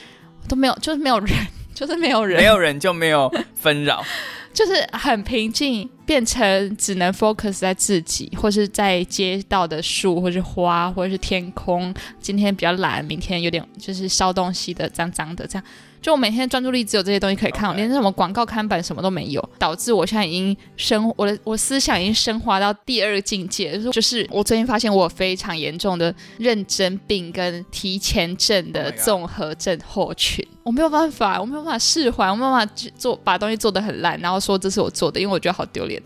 [0.48, 1.30] 都没有，就是没有人，
[1.78, 4.04] 就是没有人，没有人就没有纷扰，
[4.52, 11.94] 就是很平静，变成只能 focus 在自己，或是在街道的树，或是花，或者是天空。
[12.20, 15.64] 今天比较蓝，明天有点就是烧东西的，脏脏的，这样。
[16.02, 36.02] 就我每天专注力只有这些东西可以看连什么广告看板什么都没有，导致我现在已经升我的我思想已经升华到第二个境界，就是就是我最近发现我有非常严重的认真病跟提前症 Oh 的综合症候群，我没有办法，我没有办法释怀，我没有办法去做把东西做得很烂，然后说这是我做的，因为我觉得好丢脸。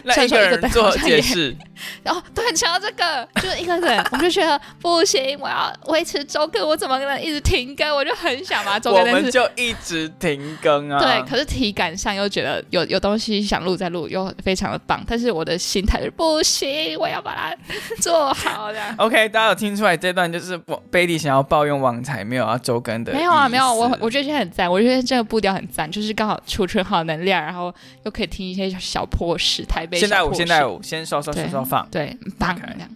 [0.04, 1.56] 那一个人做解释，
[2.02, 7.94] 然后对，想到这个，就是一个人，我就觉得不行，我要维持周更，我怎么能一直停更？
[7.94, 10.98] 我就很想把它周更，但是们就一直停更啊。
[10.98, 17.56] 对，可是体感上又觉得有有东西想录再录，又非常的棒，但是我的心态是不行，我要把它
[18.00, 18.80] 做好的。
[18.98, 23.12] OK，大家有听出来这段就是我 Baby 想要抱怨网才没有要周更的？
[23.12, 32.88] 没有啊，没有，我我觉得现在很赞，我觉得这个步调很赞，就是刚好储存好能量，然后又可以听一些小破事，台北现代舞，现代舞，先稍稍稍对稍放对，很棒这样。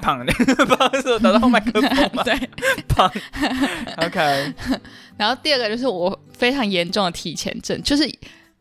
[0.00, 0.32] 胖的，
[0.64, 1.82] 不好意思，我打到麦克风
[2.14, 2.34] 嘛， 对，
[2.88, 3.12] 胖。
[3.98, 4.54] OK，
[5.18, 8.10] 然后第二个就是我非常严重的提前症，就是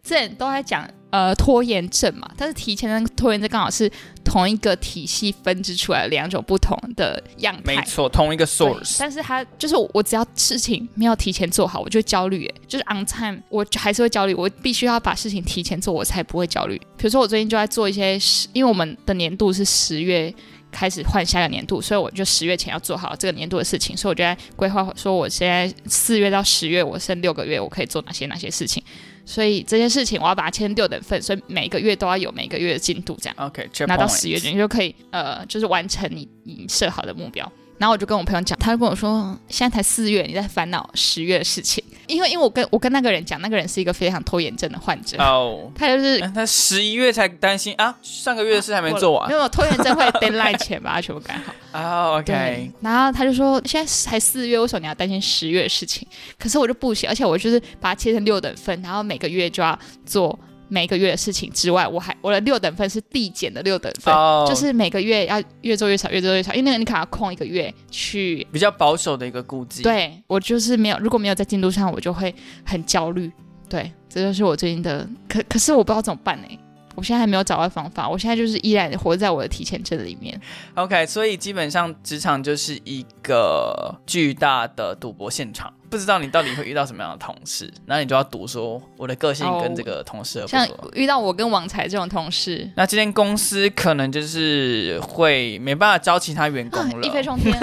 [0.04, 3.90] 之前都在讲呃拖延症嘛，但是提前跟拖延症刚好是
[4.24, 7.76] 同一个体系分支出来两种不同的样态。
[7.76, 8.98] 没错，同一个 source。
[9.00, 16.78] 但是它就是我我只要事情没有提前做好，我就焦虑，哎，就是 on time，我还是会焦虑，我必须要把事情提前做，我才不会焦虑。
[16.98, 20.34] 比如说我最近就在做一些十，因为我们的年度是十月
[20.72, 28.84] 开始换下个年度，所以我就十月前要做好这个年度的事情，所以我就在规划说，我现在四月到十月，我剩六个月，我可以做哪些哪些事情。
[29.26, 37.50] 所以这件事情我要把它签六等份，所以每个月都要有每个月的进度，这样 OK，拿到十月你就可以呃，就是完成你你设好的目标。
[37.82, 41.84] 然后我就跟我朋友讲，他就跟我说，现在才四月，你在烦恼十月的事情。
[42.06, 51.54] 因为因为我跟我跟那个人讲，那个人是一个非常拖延症的患者，哦， 他就是嗯他十一月才担心啊，上个月的事还没做完没有拖延症会 deadline 前把它全部赶好。
[51.72, 52.22] 啊。
[52.22, 56.08] 对 OK，，然后他就说现在才四月，为什么你要担心十月的事情？
[56.38, 60.38] 可是我就不行，而且我就是把它切成六等份，然后每个月就要做
[60.72, 64.14] 每个月的事情之外，我还我的六等份是递减的六等份。
[64.14, 68.48] 哦，就是每个月要越做越少，越做越少，因为那个你可能要空一个月去。
[68.54, 72.34] 比较保守的一个估计。，对我就是没有，如果没有在进度上，我就会
[72.66, 73.30] 很焦虑。
[73.68, 76.48] 对，这就是我最近的，可可是我不知道怎么办呢、
[76.96, 80.40] 我现在还没有找到方法，我现在就是依然活在我的提前症里面。
[80.76, 90.66] OK，所以基本上职场就是一个巨大的赌博现场，不知道你到底会遇到什么样的同事，然后你就要赌说我的个性跟这个同事合不像。
[90.94, 97.06] 遇到我跟王才这种同事，那今天公司可能就是会没办法招其他员工啊了。
[97.06, 97.54] 一飞冲天，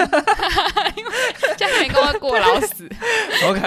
[0.95, 1.11] 因为
[1.57, 2.87] 这样员工会过劳死。
[3.49, 3.61] OK，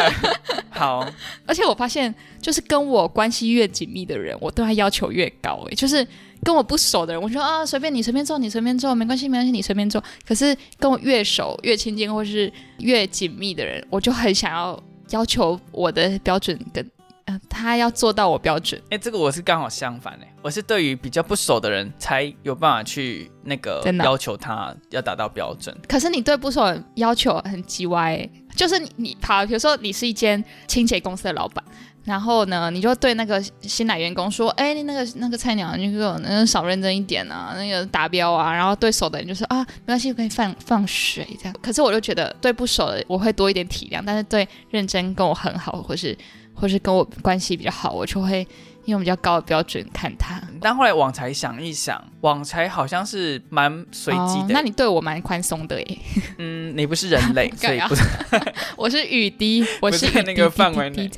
[0.70, 1.04] 好，
[1.44, 5.66] 而且我发现，就是跟我关系越紧密的人，我对他要求越高。
[5.68, 6.06] 哎，就是
[6.44, 10.02] 跟我不熟的人，我说啊，随便你随便做，你随便做，没关系没关系，你随便做。
[10.26, 16.90] 可是跟我越熟、越亲近或是越紧密的人，我就很想要要求我的标准跟。
[17.24, 25.72] 呃，他要做到我标准，哎、这个我是刚好相反哎、我是对于比较不熟的人才有办法去那个要求他要达到标准。
[25.86, 31.64] 可是你对不熟的人要求很叽歪欸，就是你你好，比如说你是一间清洁公司的老板，
[32.04, 41.54] 然后呢，你就对那个新来员工说，哎，你那个那个菜鸟，你给我那个少认真一点啊，那个达标啊，然后对手的人就说啊，没关系，可以放放水这样。
[41.62, 46.16] 可是我就觉得对不熟的我会多一点体谅，但是对认真跟我很好或是
[46.54, 48.46] 或是跟我关系比较好，我就会
[48.86, 50.40] 用比较高的标准看他。
[50.60, 54.42] 但后来网才想一想，网才好像是蛮随机的。
[54.42, 55.98] 哦那你对我蛮宽松的耶。
[56.38, 58.02] 嗯，你不是人类， 所以不是
[58.76, 61.10] 我是雨滴，我是那个范围内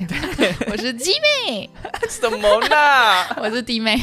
[0.70, 1.12] 我是鸡
[1.47, 1.68] 妹，
[2.09, 2.77] 什么呢？
[3.37, 3.99] 我是弟妹。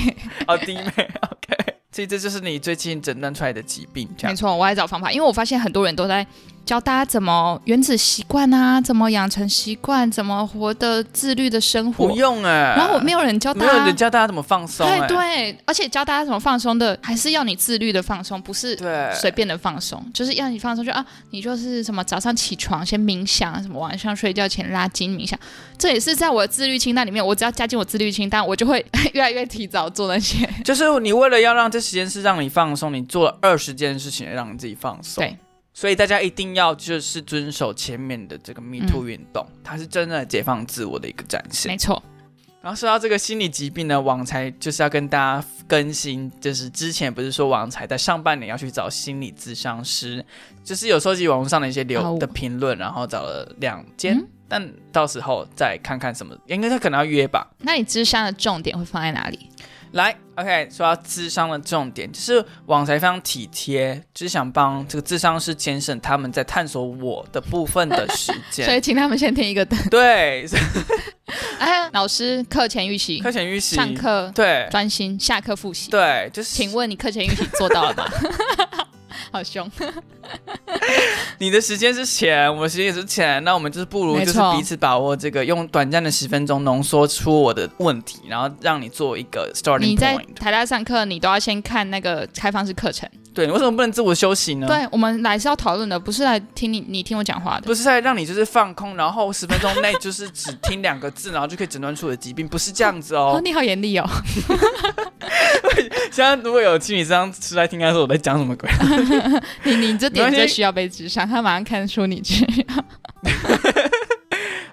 [0.48, 1.76] 哦，弟妹，OK。
[1.92, 4.32] 所以这就是你最近诊断出来的疾病，这样。
[4.32, 6.26] 没错，我还找方法，因为我发现很多人都在
[6.66, 12.16] 教大家怎么原子习惯啊，怎么养成习惯，怎么活得自律的生活不。
[12.16, 13.96] 用哎、然后我没有人教大家没有人。
[13.96, 25.38] 教大家怎么放松、哎，对对，而且教大家怎么放松的，还是要你自律的放松，不是对随便的放松，就是要你放松，就啊，你就是什么早上起床先冥想，什么晚上睡觉前拉筋冥想，
[25.78, 27.26] 这也是在我的自律清单里面。
[27.26, 30.48] 我只要加进我自律清单，我就会 越来越提早做那些。
[30.64, 35.24] 就是你为了要让这十件事让你放松，你做了二十件事情让你自己放松。
[35.24, 35.38] 对，
[35.82, 41.72] 所以大家一定要就是遵守前面的这个 Me Too 运动，它是真的解放自我的一个展现。
[41.72, 42.04] 没错，
[42.62, 50.24] 然后说到这个心理疾病呢，网才就是要跟大家更新，就是之前不是说网才在上半年要去找心理咨商师，
[50.64, 57.50] 就是有收集网络上的一些留哦的评论，然后找了两间，嗯但到时候再看看什么，应该他可能要约吧。
[57.58, 59.50] 那你咨商的重点会放在哪里？
[59.94, 68.74] 来，OK，说到智商的重点，就是网才非常体贴，就是想帮这个智商师节省他们在探索我的部分的时间 所。
[68.74, 69.78] 以请他们先听一个灯。
[69.92, 70.46] 对，
[71.60, 75.92] 哎，老师课前预习课，前预习，上课对专心，下课复习。
[75.92, 78.10] 对，就是请问你课前预习做到了吗？
[79.32, 79.70] 好凶，
[81.42, 90.36] 你的时间是钱，我的时间也是钱，那我们就是不如就是彼此把握这个，用短暂的十分钟浓缩出我的问题，然后让你做一个 starting 你在 point。
[90.36, 93.10] 台大上课，你都要先看那个开放式课程。
[93.34, 94.68] 对，你为什么不能自我休息呢？
[94.68, 97.62] 对我们来是要讨论的，不是来听你你听我讲话的。
[97.62, 103.42] 不是在让你就是放空，然后十分钟内就是只听两个字，然后就可以诊断出我的疾病，不是这样子哦，哦。
[103.42, 104.10] 你好严厉哦！
[106.12, 108.70] 现在如果有心理商出来听，他说我在讲什么鬼？
[109.64, 112.46] 你你这点没关系最需要被智商，他马上看出你去。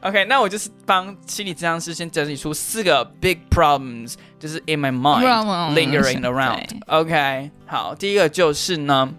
[0.00, 6.68] OK，那我就是帮心理治疗师先整理出四个 big problems，就是 in my mind lingering around。
[6.86, 9.12] OK，好，第一个就是呢，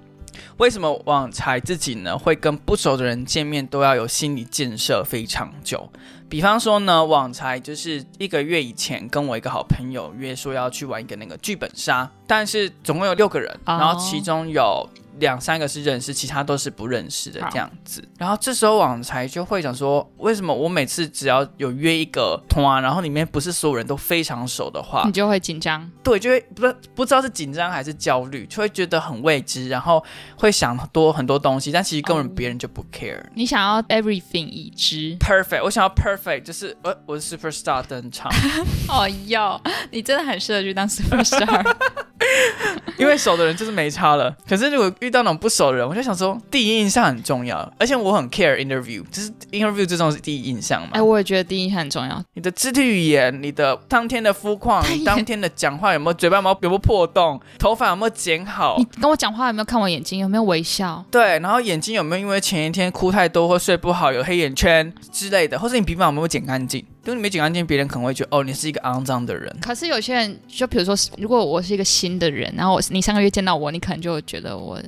[0.58, 5.92] 为什么网才自己呢会跟不熟的人见面都要有心理建设非常久？
[6.30, 14.88] 比方说呢，网才就是一个月以前跟我一个好朋友约说要去玩一个那个剧本杀，但是总共有六个人，哦然后其中有
[15.18, 18.08] 两三个是认识，其他都是不认识的好这样子。
[18.20, 25.89] 然后这时候网才就会想说，为什么我每次只要有约一个团，然后里面不是所有人都非常熟的话你，就会紧张。
[26.04, 30.02] 对，就会不知不知道是紧张还是焦虑，就会觉得很未知，然后
[30.38, 33.22] 会想多很多东西，但其实根本哦别人就不 care。
[33.34, 35.18] 你想要 everything 已知。
[35.20, 38.32] Perfect，我想要 perfect，就是我，我是 superstar 登场，
[38.88, 39.60] 哦哟，
[39.92, 41.76] 你真的很适合去当 superstar。
[42.97, 44.36] 因为熟的人就是没差了。
[44.47, 50.89] 可是如果遇到那种不熟的人，我就想说，第一印象很重要，而且我很 care interview，就是 interview 最重要是第一印象嘛。
[50.93, 52.21] 哎，我也觉得第一印象很重要。
[52.34, 60.19] 你的肢体语言，你的当天的肤况太， 严当天的讲话有没有嘴巴有没有有没有破洞，头发有没有剪好你，跟我讲话有没有看我眼睛？
[60.19, 61.03] 有没有微笑？
[61.10, 66.86] 对，然后眼睛有没有因为前一天哭太多或睡不好有黑眼圈之类的，或是你鼻毛有没有剪干净？
[67.03, 69.55] 如果你没剪干净，别人可能会觉得哦，你是一个肮脏的人。
[69.62, 74.79] 可是有些人，就比如说，如果我是一个新的人，然后我你上个月见到我，你可能就会觉得我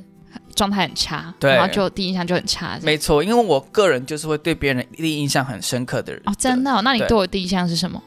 [0.54, 2.78] 状态很差，对然后就第一印象就很差。
[2.82, 6.22] 没错，因为我个人就是会对别人第一印象很深刻的人。
[6.26, 8.02] 哦，真的哦、那你对对我第一印象是什么？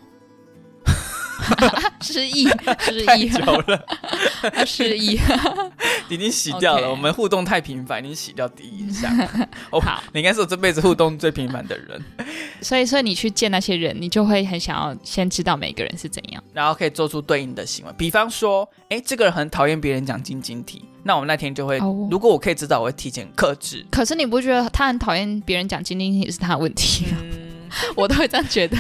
[2.01, 2.47] 失忆，
[2.79, 3.85] 失忆，久了，
[4.65, 5.19] 失忆。
[6.09, 6.89] 已经洗掉了。
[6.89, 9.11] 我们互动太频繁，已经洗掉第一印象。
[9.71, 12.01] 哦好，你应该是我这辈子互动最频繁的人，
[12.61, 16.43] 所以，所以你去见那些人，你就会很想要先知道每个人是怎样。
[16.53, 17.91] 然后可以做出对应的行为。
[17.97, 23.85] 比方说，哎，这个人很讨厌别人讲晶晶体，那我们那天就会，哦如果我可以知道，我会提前克制。
[23.91, 27.17] 可是你不觉得他很讨厌别人讲晶晶体是他的问题吗？
[27.21, 27.54] 嗯
[27.95, 28.77] 我都会这样觉得，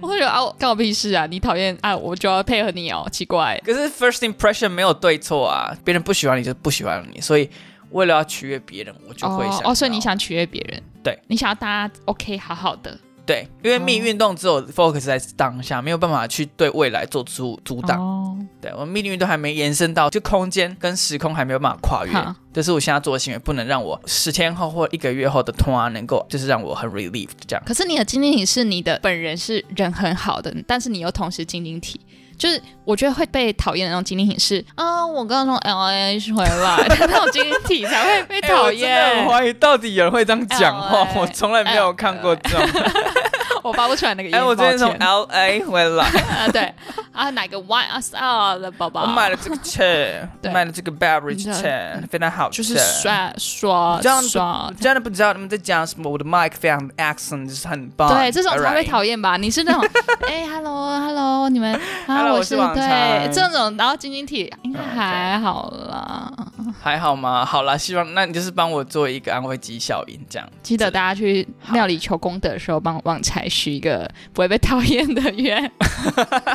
[0.00, 1.26] 我会觉得啊，干我屁事啊！
[1.26, 3.60] 你讨厌啊，我就要配合你哦，奇怪。
[3.64, 7.48] 可是 first impression 没有对错啊，别人不喜欢你就不喜欢你，所以
[7.90, 18.00] 为了要取悦别人，我就会想哦哦，所以你想取悦别人，对你想要大家 OK 好好的对，因为密哦运动只有 focus 在当下，没有办法去对未来做出阻挡。
[18.00, 27.62] 哦，对我们密运动还没延伸到，就空间跟时空还没有办法跨越好，这是我现在做的行为，不能让我十天后或一个月后的通啊能够就是让我很 relieved 这样。
[27.66, 32.00] 可是你的晶晶体是你的本人是人很好的，但是你又同时晶晶体。
[32.38, 39.28] 就是我觉得会被讨厌的那种精灵体是啊，我刚刚从 L A 回来的 那种精灵体才会被讨厌我真的很。
[39.30, 42.60] 怀疑到底有人会这样讲话我从来没有看过这种。
[43.66, 44.34] 我发不出来那个音。
[44.34, 46.72] 哎，我最近从 L A 回来，啊，对
[47.12, 49.02] 啊，哪个 Y S R 的宝宝？
[49.02, 52.62] 我买了这个 chair， 买了这个 beverage chair，，非常好吃。
[52.62, 54.22] 就是刷刷这样。
[54.80, 58.08] 真的不知道你们在讲什么，我的 mic 非常 accent 就是很棒。
[58.08, 59.36] 对，这种才会讨厌吧？
[59.36, 59.84] 你是那种，
[60.28, 62.82] 哎，hello，hello，你们，啊，Hello，我我是网对
[63.32, 66.30] 这种，然后晶晶体应该还好啦。
[66.82, 67.44] 还好吗？
[67.44, 70.48] 好啦，希望那你就是帮我做一个安慰剂效应，这样。
[70.62, 75.70] 记得大家去庙里求功德的时候，帮旺财许一个不会被讨厌的愿。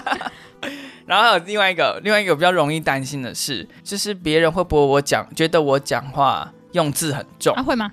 [1.07, 7.63] 然后还有另外一个，另外一个比较容易担心的是，就是别人会不会我讲，觉得我讲话用字很重啊，。
[7.63, 7.91] 会吗？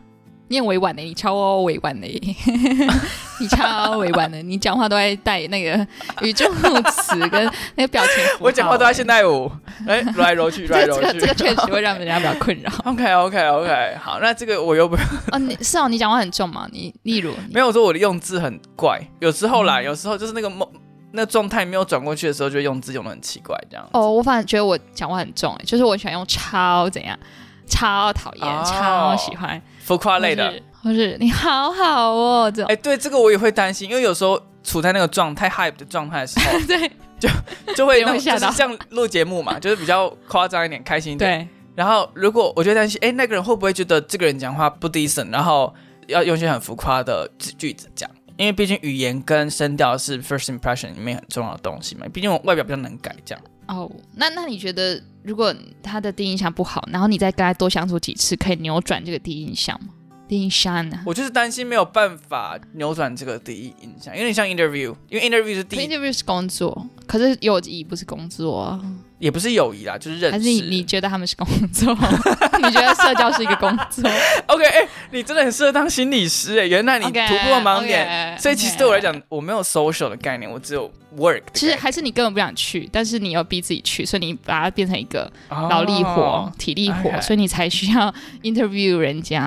[0.48, 2.06] 你很委婉的，你超委婉的，
[3.40, 5.86] 你超委婉的，你讲话都在带那个
[6.22, 6.44] 语助
[6.90, 9.50] 词跟那个表情我讲话都在现代舞，
[9.86, 11.20] 哎，揉来揉去， 揉来揉去。
[11.20, 12.72] 这个确实会让人家比较困扰。
[12.84, 14.96] OK OK OK，好，那这个我又不
[15.32, 16.66] 哦，你是哦，你讲话很重嘛？
[16.72, 20.68] 你例如没有说我的用字很怪，有时候嗯啦，有时候就是那个梦
[21.12, 23.86] 那状态没有转过去的时候，就用字用的很奇怪，这样。
[23.92, 27.18] 哦，我反而觉得我讲话很重，欸就是我喜欢用超怎样，
[27.66, 32.70] 超讨厌，哦超喜欢浮夸类的或，是，你好好哦这种。
[32.70, 37.34] 哎，对，这个我也会担心，因为有时候处在那个状态 hype 的状态的时候， 对就会
[37.66, 41.40] 那种别人会吓到就是像录节目嘛，就是比较夸张一点，开心一点。
[41.40, 45.74] 对，然后如果我就会担心，哎，那个人会不会觉得这个人讲话不 decent，然后
[46.06, 48.10] 要用一些很浮夸的句句子讲？
[48.38, 53.44] 因为毕竟语言跟声调是 first impression 里面很重要的东西嘛，毕竟我外表比较能改，这样。
[53.66, 59.88] 哦，那那你觉得，如果他的第一印象不好，然后你再跟他多相处几次，可以扭转这个第一印象吗？
[60.28, 61.02] 第一印象呢？
[61.04, 68.80] 我就是担心没有办法扭转这个第一印象，有点像 interview，因为 interview 是第一，interview 是工作，可是友谊不是工作啊，
[69.18, 70.36] 也不是友谊啦，就是认识。
[70.36, 71.92] 还是你你觉得他们是工作？
[72.62, 74.08] 你觉得社交是一个工作
[74.46, 74.64] OK？
[74.64, 78.36] 哎、你真的很适合当心理师哎，原来你突破盲点。
[78.38, 81.42] 所以其实对我来讲，我没有 social 的概念，我只有 work。
[81.54, 89.44] 其实还是你根本不想去，但是你要逼自己去，所以你把它变成一个哦劳力活、体力活所以你才需要 interview 人家。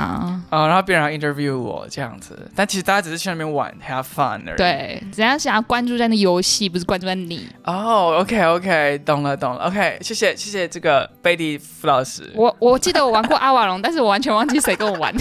[0.50, 7.46] 哦，然后别人 interview 我这样子，但其实大家只是去那边玩 have fun 而已。，对，人家想要关注在那游戏，不是关注在你。
[7.64, 12.32] 哦，OK OK，懂了懂了，OK，谢谢谢谢这个贝蒂傅老师。
[12.34, 15.14] 我我记得我玩过阿瓦隆，但是我完全忘记谁跟我玩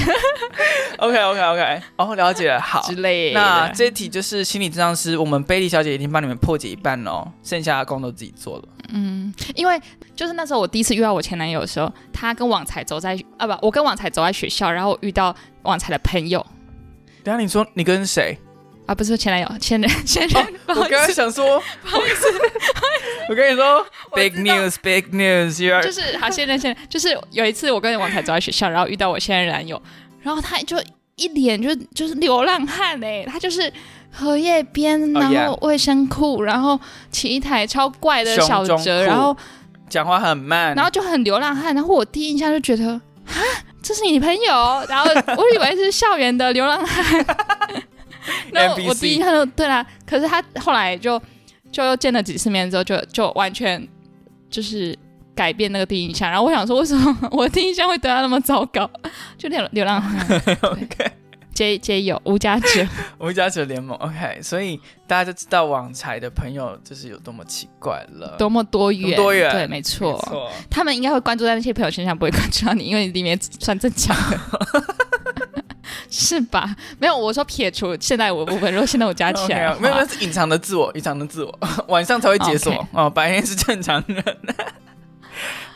[0.99, 3.01] OK OK OK，哦，了解了，好之。
[3.01, 3.41] 类的。
[3.41, 8.65] 那这一题就是心理治疗师，我们贝蒂小姐已经帮你们破解一半喽，剩下的工都自己做了。
[8.93, 9.81] 嗯，因为
[10.17, 16.45] 就是那时候我第一次遇到我前男友的时候，他跟旺财走在啊不，我跟旺财走在学校，然后我遇到旺财的朋友
[17.23, 18.37] 等下你说你跟谁？
[18.87, 22.27] 啊，不是前男友，前任前任，不好我刚刚，想说，不好意思，
[23.31, 29.81] 我跟你说，big news，big news，you are 就是好现在现在，就是有一次我跟旺财走在学校，然后遇到我现任男友，
[30.23, 30.77] 然后他就
[31.15, 33.73] 一脸就就是流浪汉哎、他就是。
[34.11, 36.79] 荷叶边，Oh, 然后卫生裤，然后
[37.11, 39.05] 骑一台超怪的小折，胸中裤。
[39.05, 39.37] 然后
[39.89, 43.35] 讲话很慢，然后就很流浪汉，然后我第一印象就觉得，啊，
[43.83, 47.27] 这是你朋友，然后我以为是校园的流浪汉，
[48.53, 51.21] 然后我第一印象就对啦，可是他后来就
[51.73, 53.87] 就又见了几次面之后，就就完全
[54.51, 54.97] 就是
[55.35, 58.91] 改变那个第一印象，然后我想说，为什么我的第一印象会对他那么糟糕？
[59.39, 60.41] 就流流浪汉。
[60.63, 61.13] OK，
[61.61, 62.87] 皆皆有无家者，
[63.21, 69.51] 无家者联盟 OK，所以大家就知道网财的朋友就是有多么奇怪了，多么多元，多元。
[69.53, 70.19] 对，没没错。
[70.27, 70.51] 错。
[70.71, 74.41] 他们应该会关注在那些朋友身上，不会关注到你，因为你里面算正常的，
[76.09, 76.75] 是吧？
[76.99, 79.69] 没有，我说撇除现在我部分，如果现在我加起来。
[79.79, 81.59] 没有，没有是隐藏的自我，隐藏的自我，
[81.89, 84.25] 晚上才会解锁哦，白天是正常人。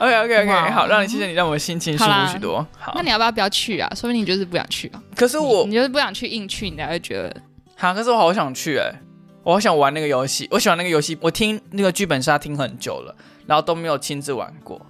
[0.04, 2.66] OK OK OK，好，让你谢谢你，让我心情舒服许多。
[2.78, 3.90] 好那，你要不要不要去啊？
[3.94, 5.02] 说明你就是不想去啊。
[5.16, 7.34] 可是我你你就是不想去硬去，你才会觉得
[7.76, 8.92] 哈，可是我好想去哎、
[9.42, 14.80] 我好想玩那个游戏，我喜欢那个游戏，我听那个剧本杀听很久了，然后都没有亲自玩过。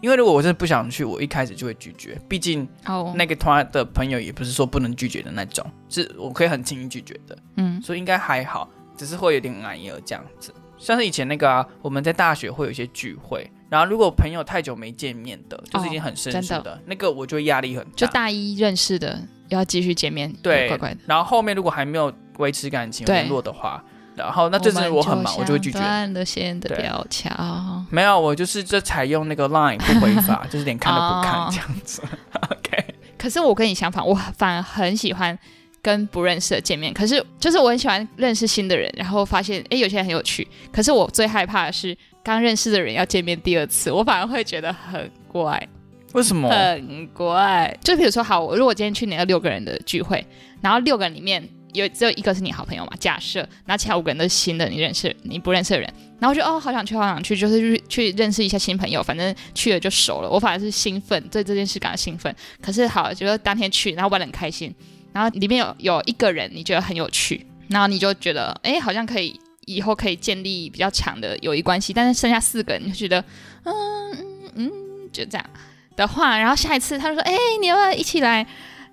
[0.00, 10.52] 因为如果我真的不想去，我一开始就会拒绝，毕竟哦，那个团的朋友也不是说不能拒绝的那种，是我可以很轻易拒绝的，嗯所以应该还好，只是会有点难而这样子。
[10.76, 17.90] 像是以前那个啊，我们在大学会有一些聚会，然后如果朋友太久没见面的，就是已经很生疏的，那个我就会压力很大。
[17.96, 19.18] 就大一认识的
[19.48, 20.98] 要继续见面，对怪怪的。
[21.06, 23.82] 然后后面如果还没有维持感情对联络的话，
[24.14, 25.78] 然后那这阵我很忙，我就会拒绝。
[25.78, 32.02] 断了线的对吊桥，没有，我就是这采用那个 Line 不回法，就是连看都不看哦这样子。
[32.50, 35.38] OK，可是我跟你相反，我反而很喜欢
[35.82, 36.94] 跟不认识的见面。
[36.94, 40.46] 可是就是我很喜欢认识新的人，然后发现诶有些人很有趣。
[40.72, 45.68] 可是我最害怕的是刚认识的人要见面第二次，我反而会觉得很怪，
[46.12, 46.48] 为什么？
[46.48, 47.76] 很怪。
[47.82, 50.24] 就比如说，好，我如果今天去你那六个人的聚会，
[50.60, 62.34] 然后六个人里面有只有一个是你好朋友嘛，假设，然后其他五个人都是新的，你认识你不认识的人，然后就哦好想去好想去，就是去去认识一下新朋友，反正去了就熟了，我反而是兴奋，对这件事感到兴奋。
[62.60, 64.72] 可是好，觉得当天去，然后玩的很开心，
[65.12, 73.22] 然后里面有有一个人你觉得很有趣，然后你就觉得哎好像可以以后可以建立比较强的友谊关系，但是剩下四个人你就觉得
[73.64, 73.74] 嗯
[74.12, 74.72] 嗯嗯
[75.12, 75.50] 就这样
[75.94, 78.46] 的话，然后下一次他就说哎你要不要一起来？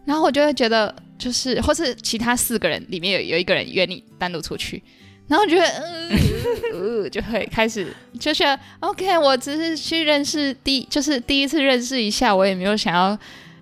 [0.06, 4.82] 然后我就会觉得，就是或是其他四个人里面有有一个人约你单独出去，
[5.28, 5.66] 然后觉得，
[6.74, 8.44] 呃，就会开始就是
[8.80, 13.18] OK，我只是去认识第，就是第一次认识一下，我也没有想要。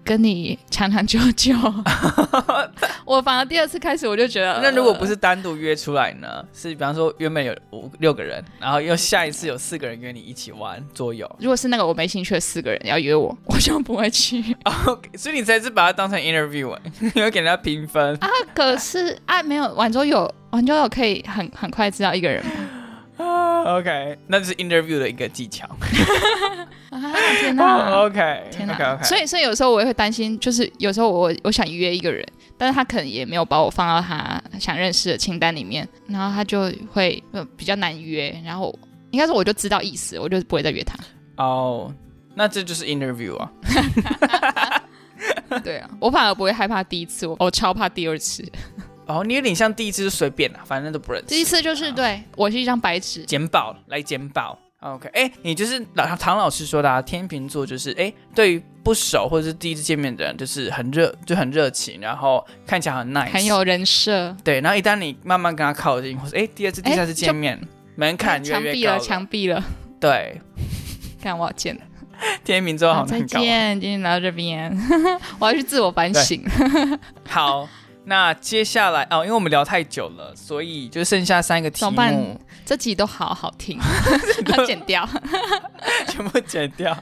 [0.08, 1.54] 跟你长长久久，
[3.04, 6.42] 我反而第二次开始我就觉得，那如果不是单独约出来呢？
[6.54, 11.30] 是比方说原本有五六个人，然后又下一次有四个人约你一起玩桌游。
[11.42, 14.56] 如果是那个我没兴趣的四个人要约我，我就不会去。
[14.88, 18.30] OK，所以你才是把它当成 interview， 你会给人家评分啊？
[18.56, 22.52] 可是啊，没有玩桌游，玩桌游可以很很快知道一个人吗？
[23.18, 25.68] 啊， OK，那就是 interview 的一个技巧。
[26.90, 29.04] 啊，天哪！OK，天哪，OK，OK。
[29.04, 32.26] 所以，所以有时候我也会担心，就是有时候我我想约一个人，
[32.58, 37.22] 但是他可能也没有把我放到他想认识的清单里面，然后他就会
[37.58, 38.34] 比较难约。
[38.46, 38.74] 然后
[39.12, 40.98] 应该是我就知道意思，我就不会再约他。
[41.38, 41.94] 哦，
[42.36, 43.52] 那这就是 interview 啊。
[45.64, 48.50] 对啊，我反而不会害怕第一次，我我超怕第二次。
[49.08, 51.28] 哦，你有点像第一次就随便啦，反正都不认识。
[51.28, 54.58] 第一次就是对我是一张白纸，捡宝来捡宝。
[54.80, 64.36] OK，哎，你就是老唐老师说的，啊天秤座就是哎，对于不熟或者是第一次见面的人，就是很热，就很热情，然后看起来很 nice，很有人设。
[64.44, 67.60] 对，然后一旦你慢慢跟他靠近，或者哎，第二次、第三次见面，
[67.96, 69.64] 门槛越来越高了，墙壁了。
[70.00, 70.40] 对，
[71.20, 71.82] 看我见了。
[72.44, 74.72] 天秤座好再见，今天来到这边，
[75.40, 76.44] 我要去自我反省。
[77.28, 77.68] 好。
[78.10, 82.40] 那接下来哦，因为我们聊太久了，所以就剩下三个题目。
[82.66, 83.78] 这集都好好听，
[84.48, 85.08] 要剪掉，
[86.08, 86.98] 全部剪掉。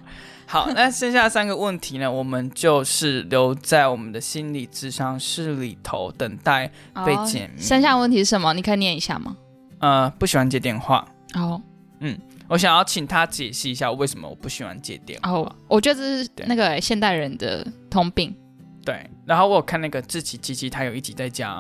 [0.48, 2.12] 好，那剩下三个问题呢？
[2.12, 6.72] 我们就是留在我们的心理智商室里头等待
[7.06, 7.62] 被解密。
[7.62, 8.52] 剩下问题是什么？
[8.54, 9.38] 你可以念一下吗？
[9.80, 11.08] 呃，不喜欢接电话。
[11.36, 11.62] 哦，
[12.00, 15.30] 嗯，我想要请他解析一下为什么我不喜欢接电话。
[15.30, 18.36] 哦，我觉得这是那个现代人的通病。
[18.86, 21.52] 对，然后我有看那个志奇机器，他有一集在讲，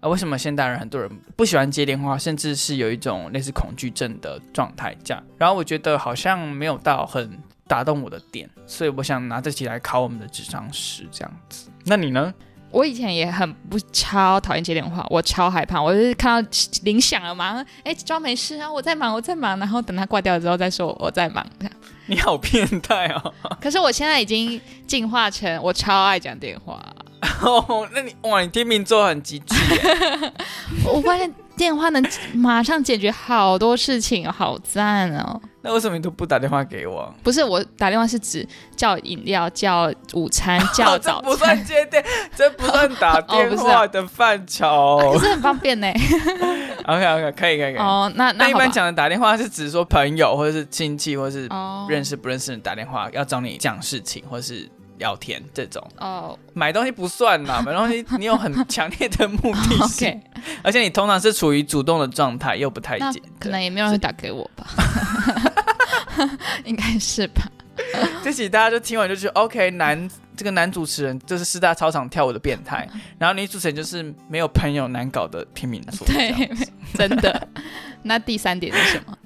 [0.00, 5.22] 啊，为什么现代人很多人不喜欢接电话，甚至是有一种类似恐惧症的状态这样。
[5.38, 11.70] 然后我觉得好像没有到很打动我的点，所以我想拿这集来考我们的智商师这样子。
[11.84, 12.34] 那你呢？
[12.72, 16.50] 我以前也很不超讨厌接电话，我超害怕，我就是看到
[16.82, 21.72] 铃响了嘛，哎，装没事啊，我在忙，我在忙，然后等他挂掉之后再说我在忙这样。
[22.06, 23.32] 你好变态哦！
[23.60, 26.82] 可是我现在已经进化成我超爱讲电话。
[27.42, 29.54] 哦， 那你哇，你天秤座很极致。
[30.84, 32.04] 我发现电话能
[32.34, 35.40] 马上解决好多事情，好赞哦。
[35.64, 37.14] 那为什么你都不打电话给我？
[37.22, 42.04] 不是我打电话是指叫饮料、叫午餐、叫 早餐，不算接电，
[42.34, 44.98] 这不算打电话的范畴。
[45.14, 45.86] 可是很方便呢。
[46.84, 47.76] OK OK，可以可以可以。
[47.76, 51.48] 哦，那那一般讲的打电话是指说朋友或者是亲戚或者是
[51.88, 54.68] 认识不认识人打电话要找你讲事情或者是。
[55.02, 55.84] 聊天这种。
[55.98, 60.22] 哦，买东西不算嘛， 买东西你有很强烈的目的性，
[60.62, 64.64] 而且你通常是处于主动的状态，又不太接，可能也没有人会打给我吧，
[66.64, 67.42] 应该是吧。
[68.22, 72.88] 这期大家就听完就觉得 OK，男这个男主持人就是四大操场跳舞的变态，
[73.18, 76.48] 然后女主持人就是没有朋友难搞的平民座，对，
[76.94, 77.48] 真的。
[78.04, 79.16] 那第三点是什么？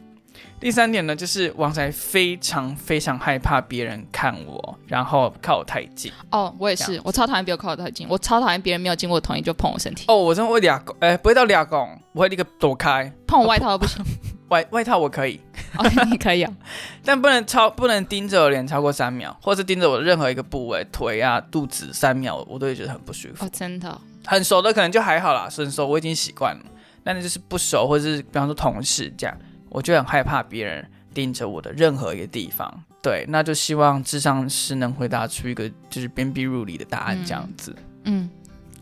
[0.59, 6.11] 第三点呢，就是王才非常非常害怕别人看我，然后靠我太近。
[6.31, 10.07] 哦，我也是，我超讨厌别人靠我太近，我超讨厌别人没有经过我同意就碰我身体。
[10.09, 13.13] 哦，我真的会俩拱，哎，不会到俩拱，我会立刻躲开。
[13.29, 14.03] 碰我外套都不行，
[14.49, 15.41] 外外套我可以。
[15.77, 16.53] OK，你可以啊，
[17.05, 23.45] 但不能超，不能盯着我脸超过三秒，或是盯着我的任何一个部位，腿啊、肚子三秒，我都会觉得很不舒服。
[23.45, 24.01] 哦，真的。
[24.25, 26.63] 很熟的可能就还好啦，很熟我已经习惯了。
[27.05, 29.37] 但那就是不熟，或者是比方说同事这样。
[29.69, 37.75] 我就很害怕别人盯着我的任何一个地方，对，那就希望智商师能回答出一个就是鞭辟入里的答案这样子。
[38.05, 38.29] 嗯，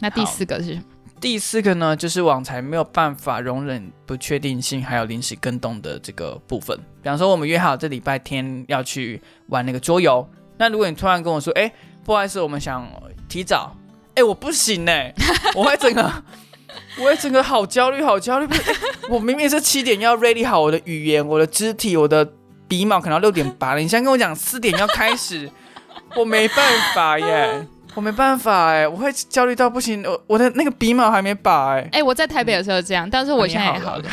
[0.01, 0.79] 那第四个是？
[1.21, 6.77] 第四个呢，就是网才没有办法容忍不确定性还有临时跟动的这个部分。
[7.03, 10.29] 比方说，我们约好这礼拜天要去玩那个桌游，
[10.59, 11.73] 那如果你突然跟我说，哎，
[12.05, 12.87] 不好意思，我们想
[13.27, 13.75] 提早，
[14.17, 15.15] 哎，我不行哎，
[15.55, 16.13] 我会整个。
[16.99, 18.47] 我整个好焦虑，好焦虑！
[19.11, 22.29] 我明明是七点要 ready 好我的语言、我的肢体、我的
[22.69, 23.81] 鼻毛，可能要六点八了。
[23.81, 25.51] 你现在跟我讲四点要开始，
[26.17, 27.67] 我没办法耶。
[27.95, 31.89] 我没办法哎，我会焦虑到不行，我我的那个鼻毛还没拔哎。
[31.93, 34.05] 哎，我在台北的时候这样，但是我现在也好了。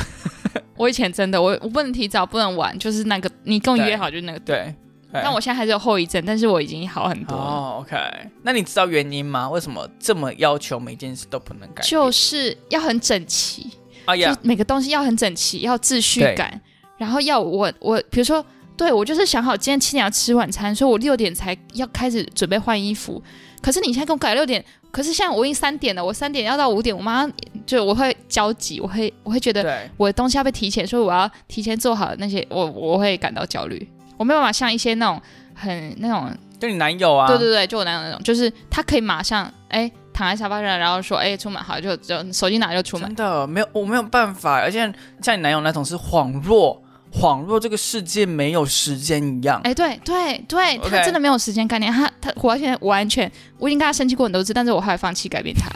[0.78, 4.74] 我以前真的，我我不能提早，不能晚，就是那个你跟我约好就是那个对。
[5.14, 7.44] 但我现在还是有后遗症，但是我已经好很多了。
[7.44, 7.98] 哦，OK。
[8.44, 9.50] 那你知道原因吗？
[9.50, 11.84] 为什么这么要求每件事都不能改？
[11.84, 13.70] 就是要很整齐
[14.06, 16.62] 啊呀，每个东西要很整齐，要秩序感，
[16.98, 18.46] 然后要我我比如说。
[18.78, 23.22] 对，我就是想好今天七点要吃晚餐，所以我六点才要开始准备换衣服。
[23.62, 27.32] 可是你现在给我改六点，可是现在我已经三点了，我三点要到五点，我马上
[27.64, 33.88] 就我会焦急，我会我会觉得我的东西要被提前，所以我要提前做好那些，我我会感到焦虑，
[34.22, 35.20] 我没有办法像一些那种
[35.56, 41.62] 很那种，就你男友啊，对对对，就我男友那种，就是他可以马上哎躺在沙发上，然后说哎出门。
[41.64, 46.80] 好就就手机拿就出门，真的没有我没有办法，而且像你男友那种是恍若。
[47.14, 55.70] 恍若这个世界没有时间一样，哎，对对对，他真的没有时间概念，他他完全完全，我已经跟他生气过很多次，但是我后来放弃改变他，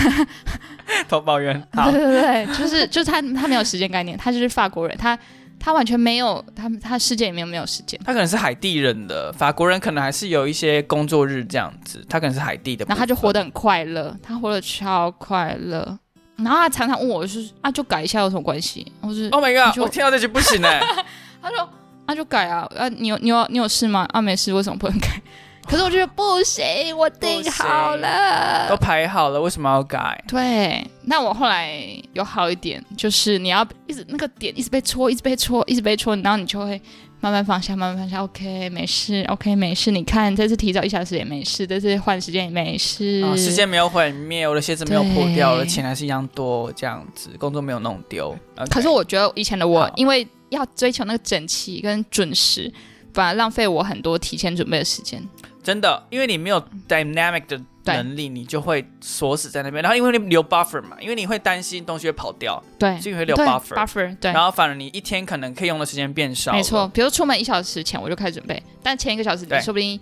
[1.10, 5.18] 偷抱怨，对对对，就是就是他他没有时间概念，他就是法国人，他
[5.60, 15.98] 他完全没有他他世界里面没有时间，他可能是海地人的法国人，可能还是有一些工作日这样子，他可能是海地的，然后他就活得很快乐，他活得超快乐。
[16.36, 18.90] 然后他常常问我，是啊，就改一下有什么关系？
[19.02, 19.78] 我是 Oh my god！
[19.78, 20.80] 我听到这句不行哎。
[21.42, 21.68] 他说
[22.06, 24.08] 啊，就改啊，啊，你有你有你有事吗？
[24.14, 25.20] 啊，没事，为什么不能改？
[25.70, 30.20] 可是我觉得不行，我定好了，都排好了，为什么要改？
[30.26, 31.80] 对，那我后来
[32.12, 36.80] 有好一点，就是你要一直那个点一直被戳，一直被戳，一直被戳，然后你就会。
[37.22, 38.22] 慢慢放下，慢慢放下。
[38.24, 39.22] OK，没事。
[39.28, 39.90] OK，没事。
[39.90, 43.20] 你看，这次提早一小时也没事，这次换时间也没事。
[43.36, 48.34] 时间没有毁灭，我的鞋子没有破掉，我的钱还是一样多，这样子，工作没有弄丢。
[48.70, 52.72] 可是我觉得以前的我，因为要追求那个整齐跟准时，
[53.12, 55.22] 反而浪费我很多提前准备的时间。
[55.70, 57.60] 真的，因为你没有 dynamic 的。
[57.82, 69.98] 能力你就会锁死在那边，然后因为你留 buffer 嘛，因为你会担心东西会跑掉，对，所以会留 buffer，buffer，对，然后反而你一天可能可以用的时间变少，没错，比如出门一小时前我就开始准备，但前一个小时你说不定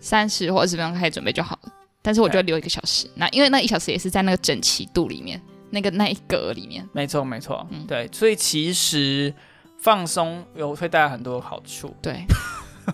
[0.00, 5.40] 三十或二十分钟开始准备就好了，但是我就留一个小时，那因为那一小时也是在那个整齐度里面，
[5.70, 7.86] 那个那一格里面，没错没错，嗯。
[7.86, 9.32] 对，所以其实
[9.78, 12.24] 放松有会带来很多好处，对，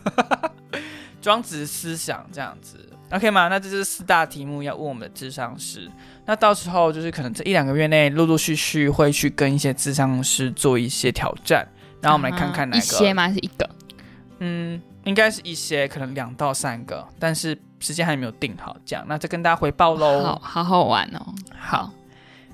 [1.27, 2.89] 庄子思想这样子。
[3.11, 3.49] OK 吗？
[3.49, 5.91] 那这是四大题目要问我们的智商师。
[6.24, 11.66] 那到时候就是可能这一两个月内，陆陆续续会去跟一些智商师做一些挑战。
[12.01, 12.79] 然后我们来看看哪个？
[12.79, 13.29] 一些吗？
[13.29, 13.68] 是一个？
[14.39, 18.77] 嗯，应该是一些，可能两到三个，但是时间还没有定好。
[18.85, 20.22] 这样，那再跟大家回报喽。
[20.22, 21.35] 好好好玩哦。
[21.59, 21.93] 好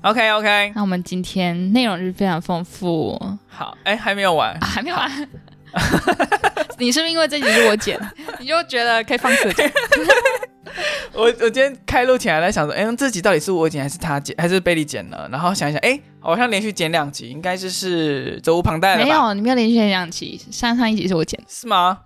[0.01, 0.71] ，OK OK。
[0.73, 3.21] 那我们今天内容是非常丰富。
[3.47, 5.29] 好，哎，还没有完，还没有完。
[6.79, 7.99] 你是不是因为这集是我剪，
[8.39, 9.71] 你就觉得可以放肆剪？
[11.13, 15.29] 我我今天开录前还在想说，哎，这集到底是我剪还是他剪，还是贝利剪了？
[15.31, 21.99] 然后想一想，哎，好像连续剪两集，应该就是责无旁贷了没有，你没有连续剪两集，上上一集是我剪，是吗？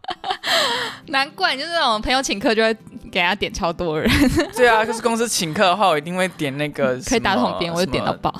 [1.08, 2.76] 难怪，就是那种朋友请客就会
[3.10, 4.12] 给他点超多人。
[4.54, 8.34] 对啊，就是公司请客的话，我一定会点那个可以打桶边，我就点到爆。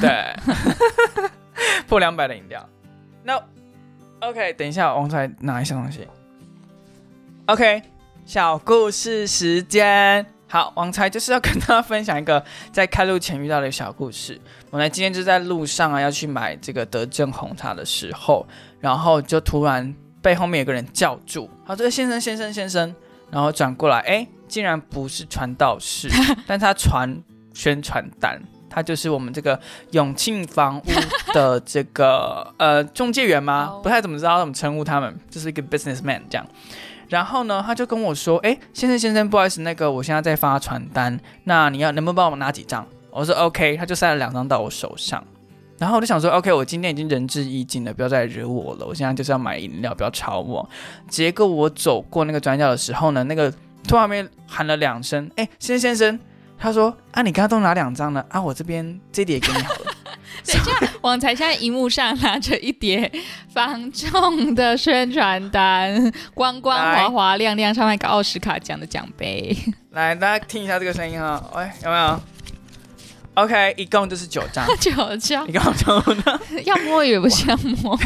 [0.00, 0.32] 对，
[1.88, 2.64] 破两百的饮料。
[3.24, 3.40] 那
[4.22, 6.06] OK，等一下，王才拿一下东西。
[7.46, 7.82] OK。
[8.24, 14.40] 小故事时间，好，王才就是要跟大家分享一个在开路前遇到的小故事。
[14.70, 18.46] 我呢今天就在路上啊，要去买这个德政红茶的时候，
[18.78, 19.92] 然后就突然
[20.22, 22.94] 被后面有个人叫住，好，这个先生先生先生，
[23.28, 26.08] 然后转过来，哎，竟然不是传道士，
[26.46, 27.20] 但他传
[27.52, 28.40] 宣传单，
[28.72, 29.58] 他就是我们这个
[29.90, 30.82] 永庆房屋
[31.34, 33.78] 的这个 呃中介员吗？
[33.82, 36.46] 不太怎么知道怎么称呼他们，就是一个 businessman 这样。
[37.08, 45.22] 然后呢，他就跟我说：“哎，先生先生，不好意思，那个我现在在发传单，那你要能不能帮我拿几张？”我说：“OK。”他就塞了两张到我手上。
[45.78, 48.86] 然后我就想说：“OK，我今天已经仁至义尽了，不要再惹我了。
[48.86, 50.66] 我现在就是要买饮料，不要吵我。”
[51.10, 53.52] 结果我走过那个转角的时候呢，那个
[53.86, 56.18] 突然面喊了两声：“哎，先生先生。”
[56.62, 59.92] 他说：“啊，你刚刚都拿两张了啊，我这边这叠给你好了。
[60.46, 63.10] ”等一下，王才现在荧幕上拿着一叠
[63.52, 69.56] 防重的宣传单，光光滑滑亮亮，上面一个奥斯卡奖的奖杯。
[69.90, 72.20] 来，大家听一下这个声音哈，喂，有没有
[73.34, 77.98] ？OK，一共就是九张， 九张，一共九张， 要摸也不像摸。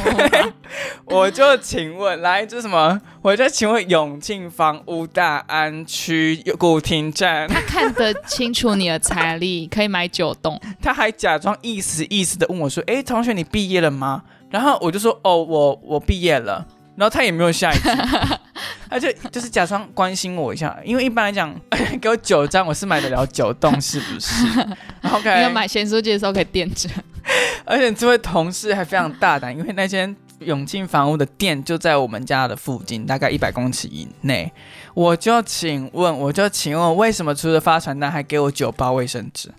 [1.06, 3.00] 我就请问，来，这是什么？
[3.22, 7.48] 我就请问永庆房屋大安区古亭站。
[7.48, 10.60] 他看得清楚你的财力，可以买九栋。
[10.80, 16.66] 他还假装意思意思的问我说：“哎，同学，你毕业了吗？”然后我就说：“哦，我我毕业了。”
[16.96, 17.90] 然后他也没有下一句，
[18.88, 21.54] 他他就就是假装关心我一下，因为一般来讲，
[22.00, 24.30] 给我九张我是买得了九栋，是不是？
[25.12, 26.88] OK，你有买咸酥鸡的时候可以垫着。
[27.64, 34.52] 而且这位同事还非常大胆，因为那间永庆房屋的店就在我们家的附近，大概一百公尺以内。
[34.94, 39.52] 我就请问，我就请问，为什么除了发传单还给我九包卫生纸？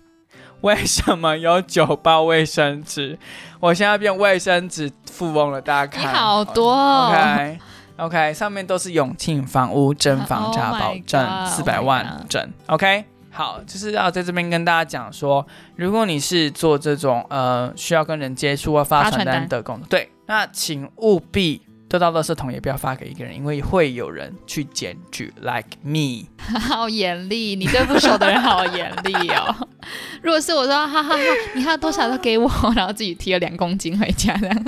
[0.62, 3.16] 为什么有九包卫生纸？
[3.60, 7.58] 我现在变卫生纸富翁了，大家看，你好多哦 OK
[7.98, 12.52] OK，上面都是永庆房屋真房价 Oh 保证四百 Oh 万整。
[12.66, 15.46] OK，好，就是要在这边跟大家讲说，
[15.76, 21.62] 如果你是做这种呃需要跟人接触或发传单单的工作，对，那请务必。
[21.88, 26.26] 丢到垃圾桶也不要发给一个人，因为会有人去检举，like me。
[26.60, 29.66] 好严厉，你对不熟的人好严厉哦。
[30.20, 31.16] 如果是我说，哈哈哈，
[31.54, 32.46] 你还有多少都给我，
[32.76, 34.64] 然后自己提了两公斤回家这样。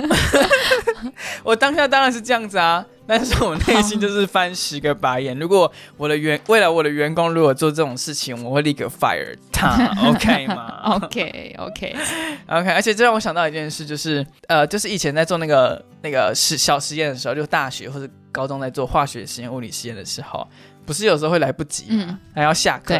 [1.43, 5.37] 我当下当然是这样子啊，但是我内心就是翻十个白眼。
[5.37, 9.75] 如果我的员未来我的员工如果做这种事情，我会立刻 fire 他，
[10.07, 20.47] OK 吗 OK OK，？OK，而且这让我想到一件事，就是呃，就是以前在做那个那个实小实验的时候，就大学或者高中在做化学实验、物理实验的时候，
[20.85, 22.97] 不是有时候会来不及嘛，嗯，还要下课。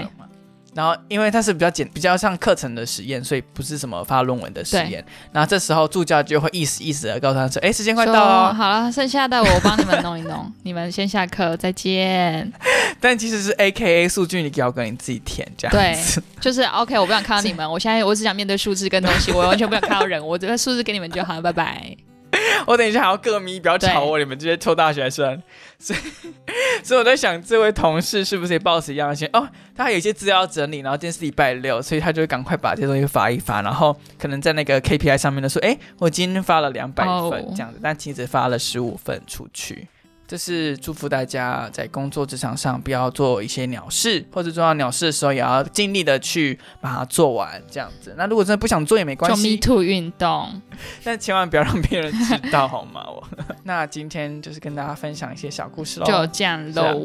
[0.73, 5.03] 然后，因为它是比较简、比较像课程的实验，所以不是什么发论文的实验。
[5.33, 8.53] 然后这时候助教就会意思意思的告诉他说：“哎，时间快到了哦。
[8.53, 12.51] 好了，剩下的我帮你们弄一弄， 你们先下课，再见。
[13.01, 15.97] ”但其实是 A K A 数据，你要跟你自己填这样对。
[16.39, 22.10] 就是 OK，我不想看到你们，我现在我只想面对数字跟东西，我完全不想看到人，我这个数字给你们就好了，拜拜。
[22.67, 25.41] 我等一下还要各咪，不要吵我，你们这些臭大学生。
[25.79, 25.99] 所以，
[26.83, 29.27] 所以我在想，这位同事是不是也抱持一样的心？
[29.33, 39.87] 哦，他还有一些资料要整理，然后今天是礼拜六，所以他就会赶快把这些东西发一发，然后可能在那个 K P I 上面呢说，哎，我今天发了两百哦份这样子，但其实发了十五份出去。
[40.31, 48.15] 这是祝福大家在工作职场上不要做一些鸟事，或者做到鸟事的时候，也要尽力的去把它做完，这样子。
[48.17, 50.61] 那如果真的不想做也没关就 Me 系，Too 运动，
[51.03, 53.01] 但千万不要让别人知道，好吗？
[53.09, 53.21] 我
[53.65, 56.05] 那今天就是跟大家分享一些小故事喽。
[56.05, 56.97] 就这样喽。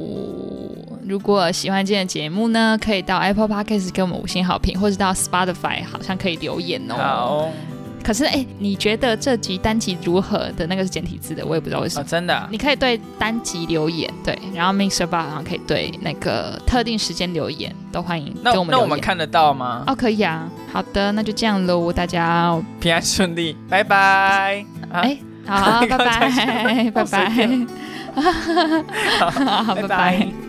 [1.04, 6.94] 如果喜欢今天的节目呢，可以到 Apple Podcast 给我们五星好评，或者到 Spotify 好像可以留言哦。
[6.94, 7.52] 好
[8.06, 12.08] 可是哎，你觉得这集单集如何的那个是简体字的，我也不知道为什啊，么。
[12.08, 18.70] 真的啊、你可以对单集留言，对，然后 Mixer Bar 好像可以对那个特定时间留言，都欢迎那跟我们。
[18.72, 19.82] 那我们看得到吗？
[19.88, 20.48] 哦，可以啊。
[20.72, 24.64] 好的，那就这样喽，大家，平安顺利，拜拜。
[24.92, 26.30] 啊哎、好，拜拜，拜
[26.94, 28.22] 好随拜，
[29.18, 30.45] 好，拜拜拜拜。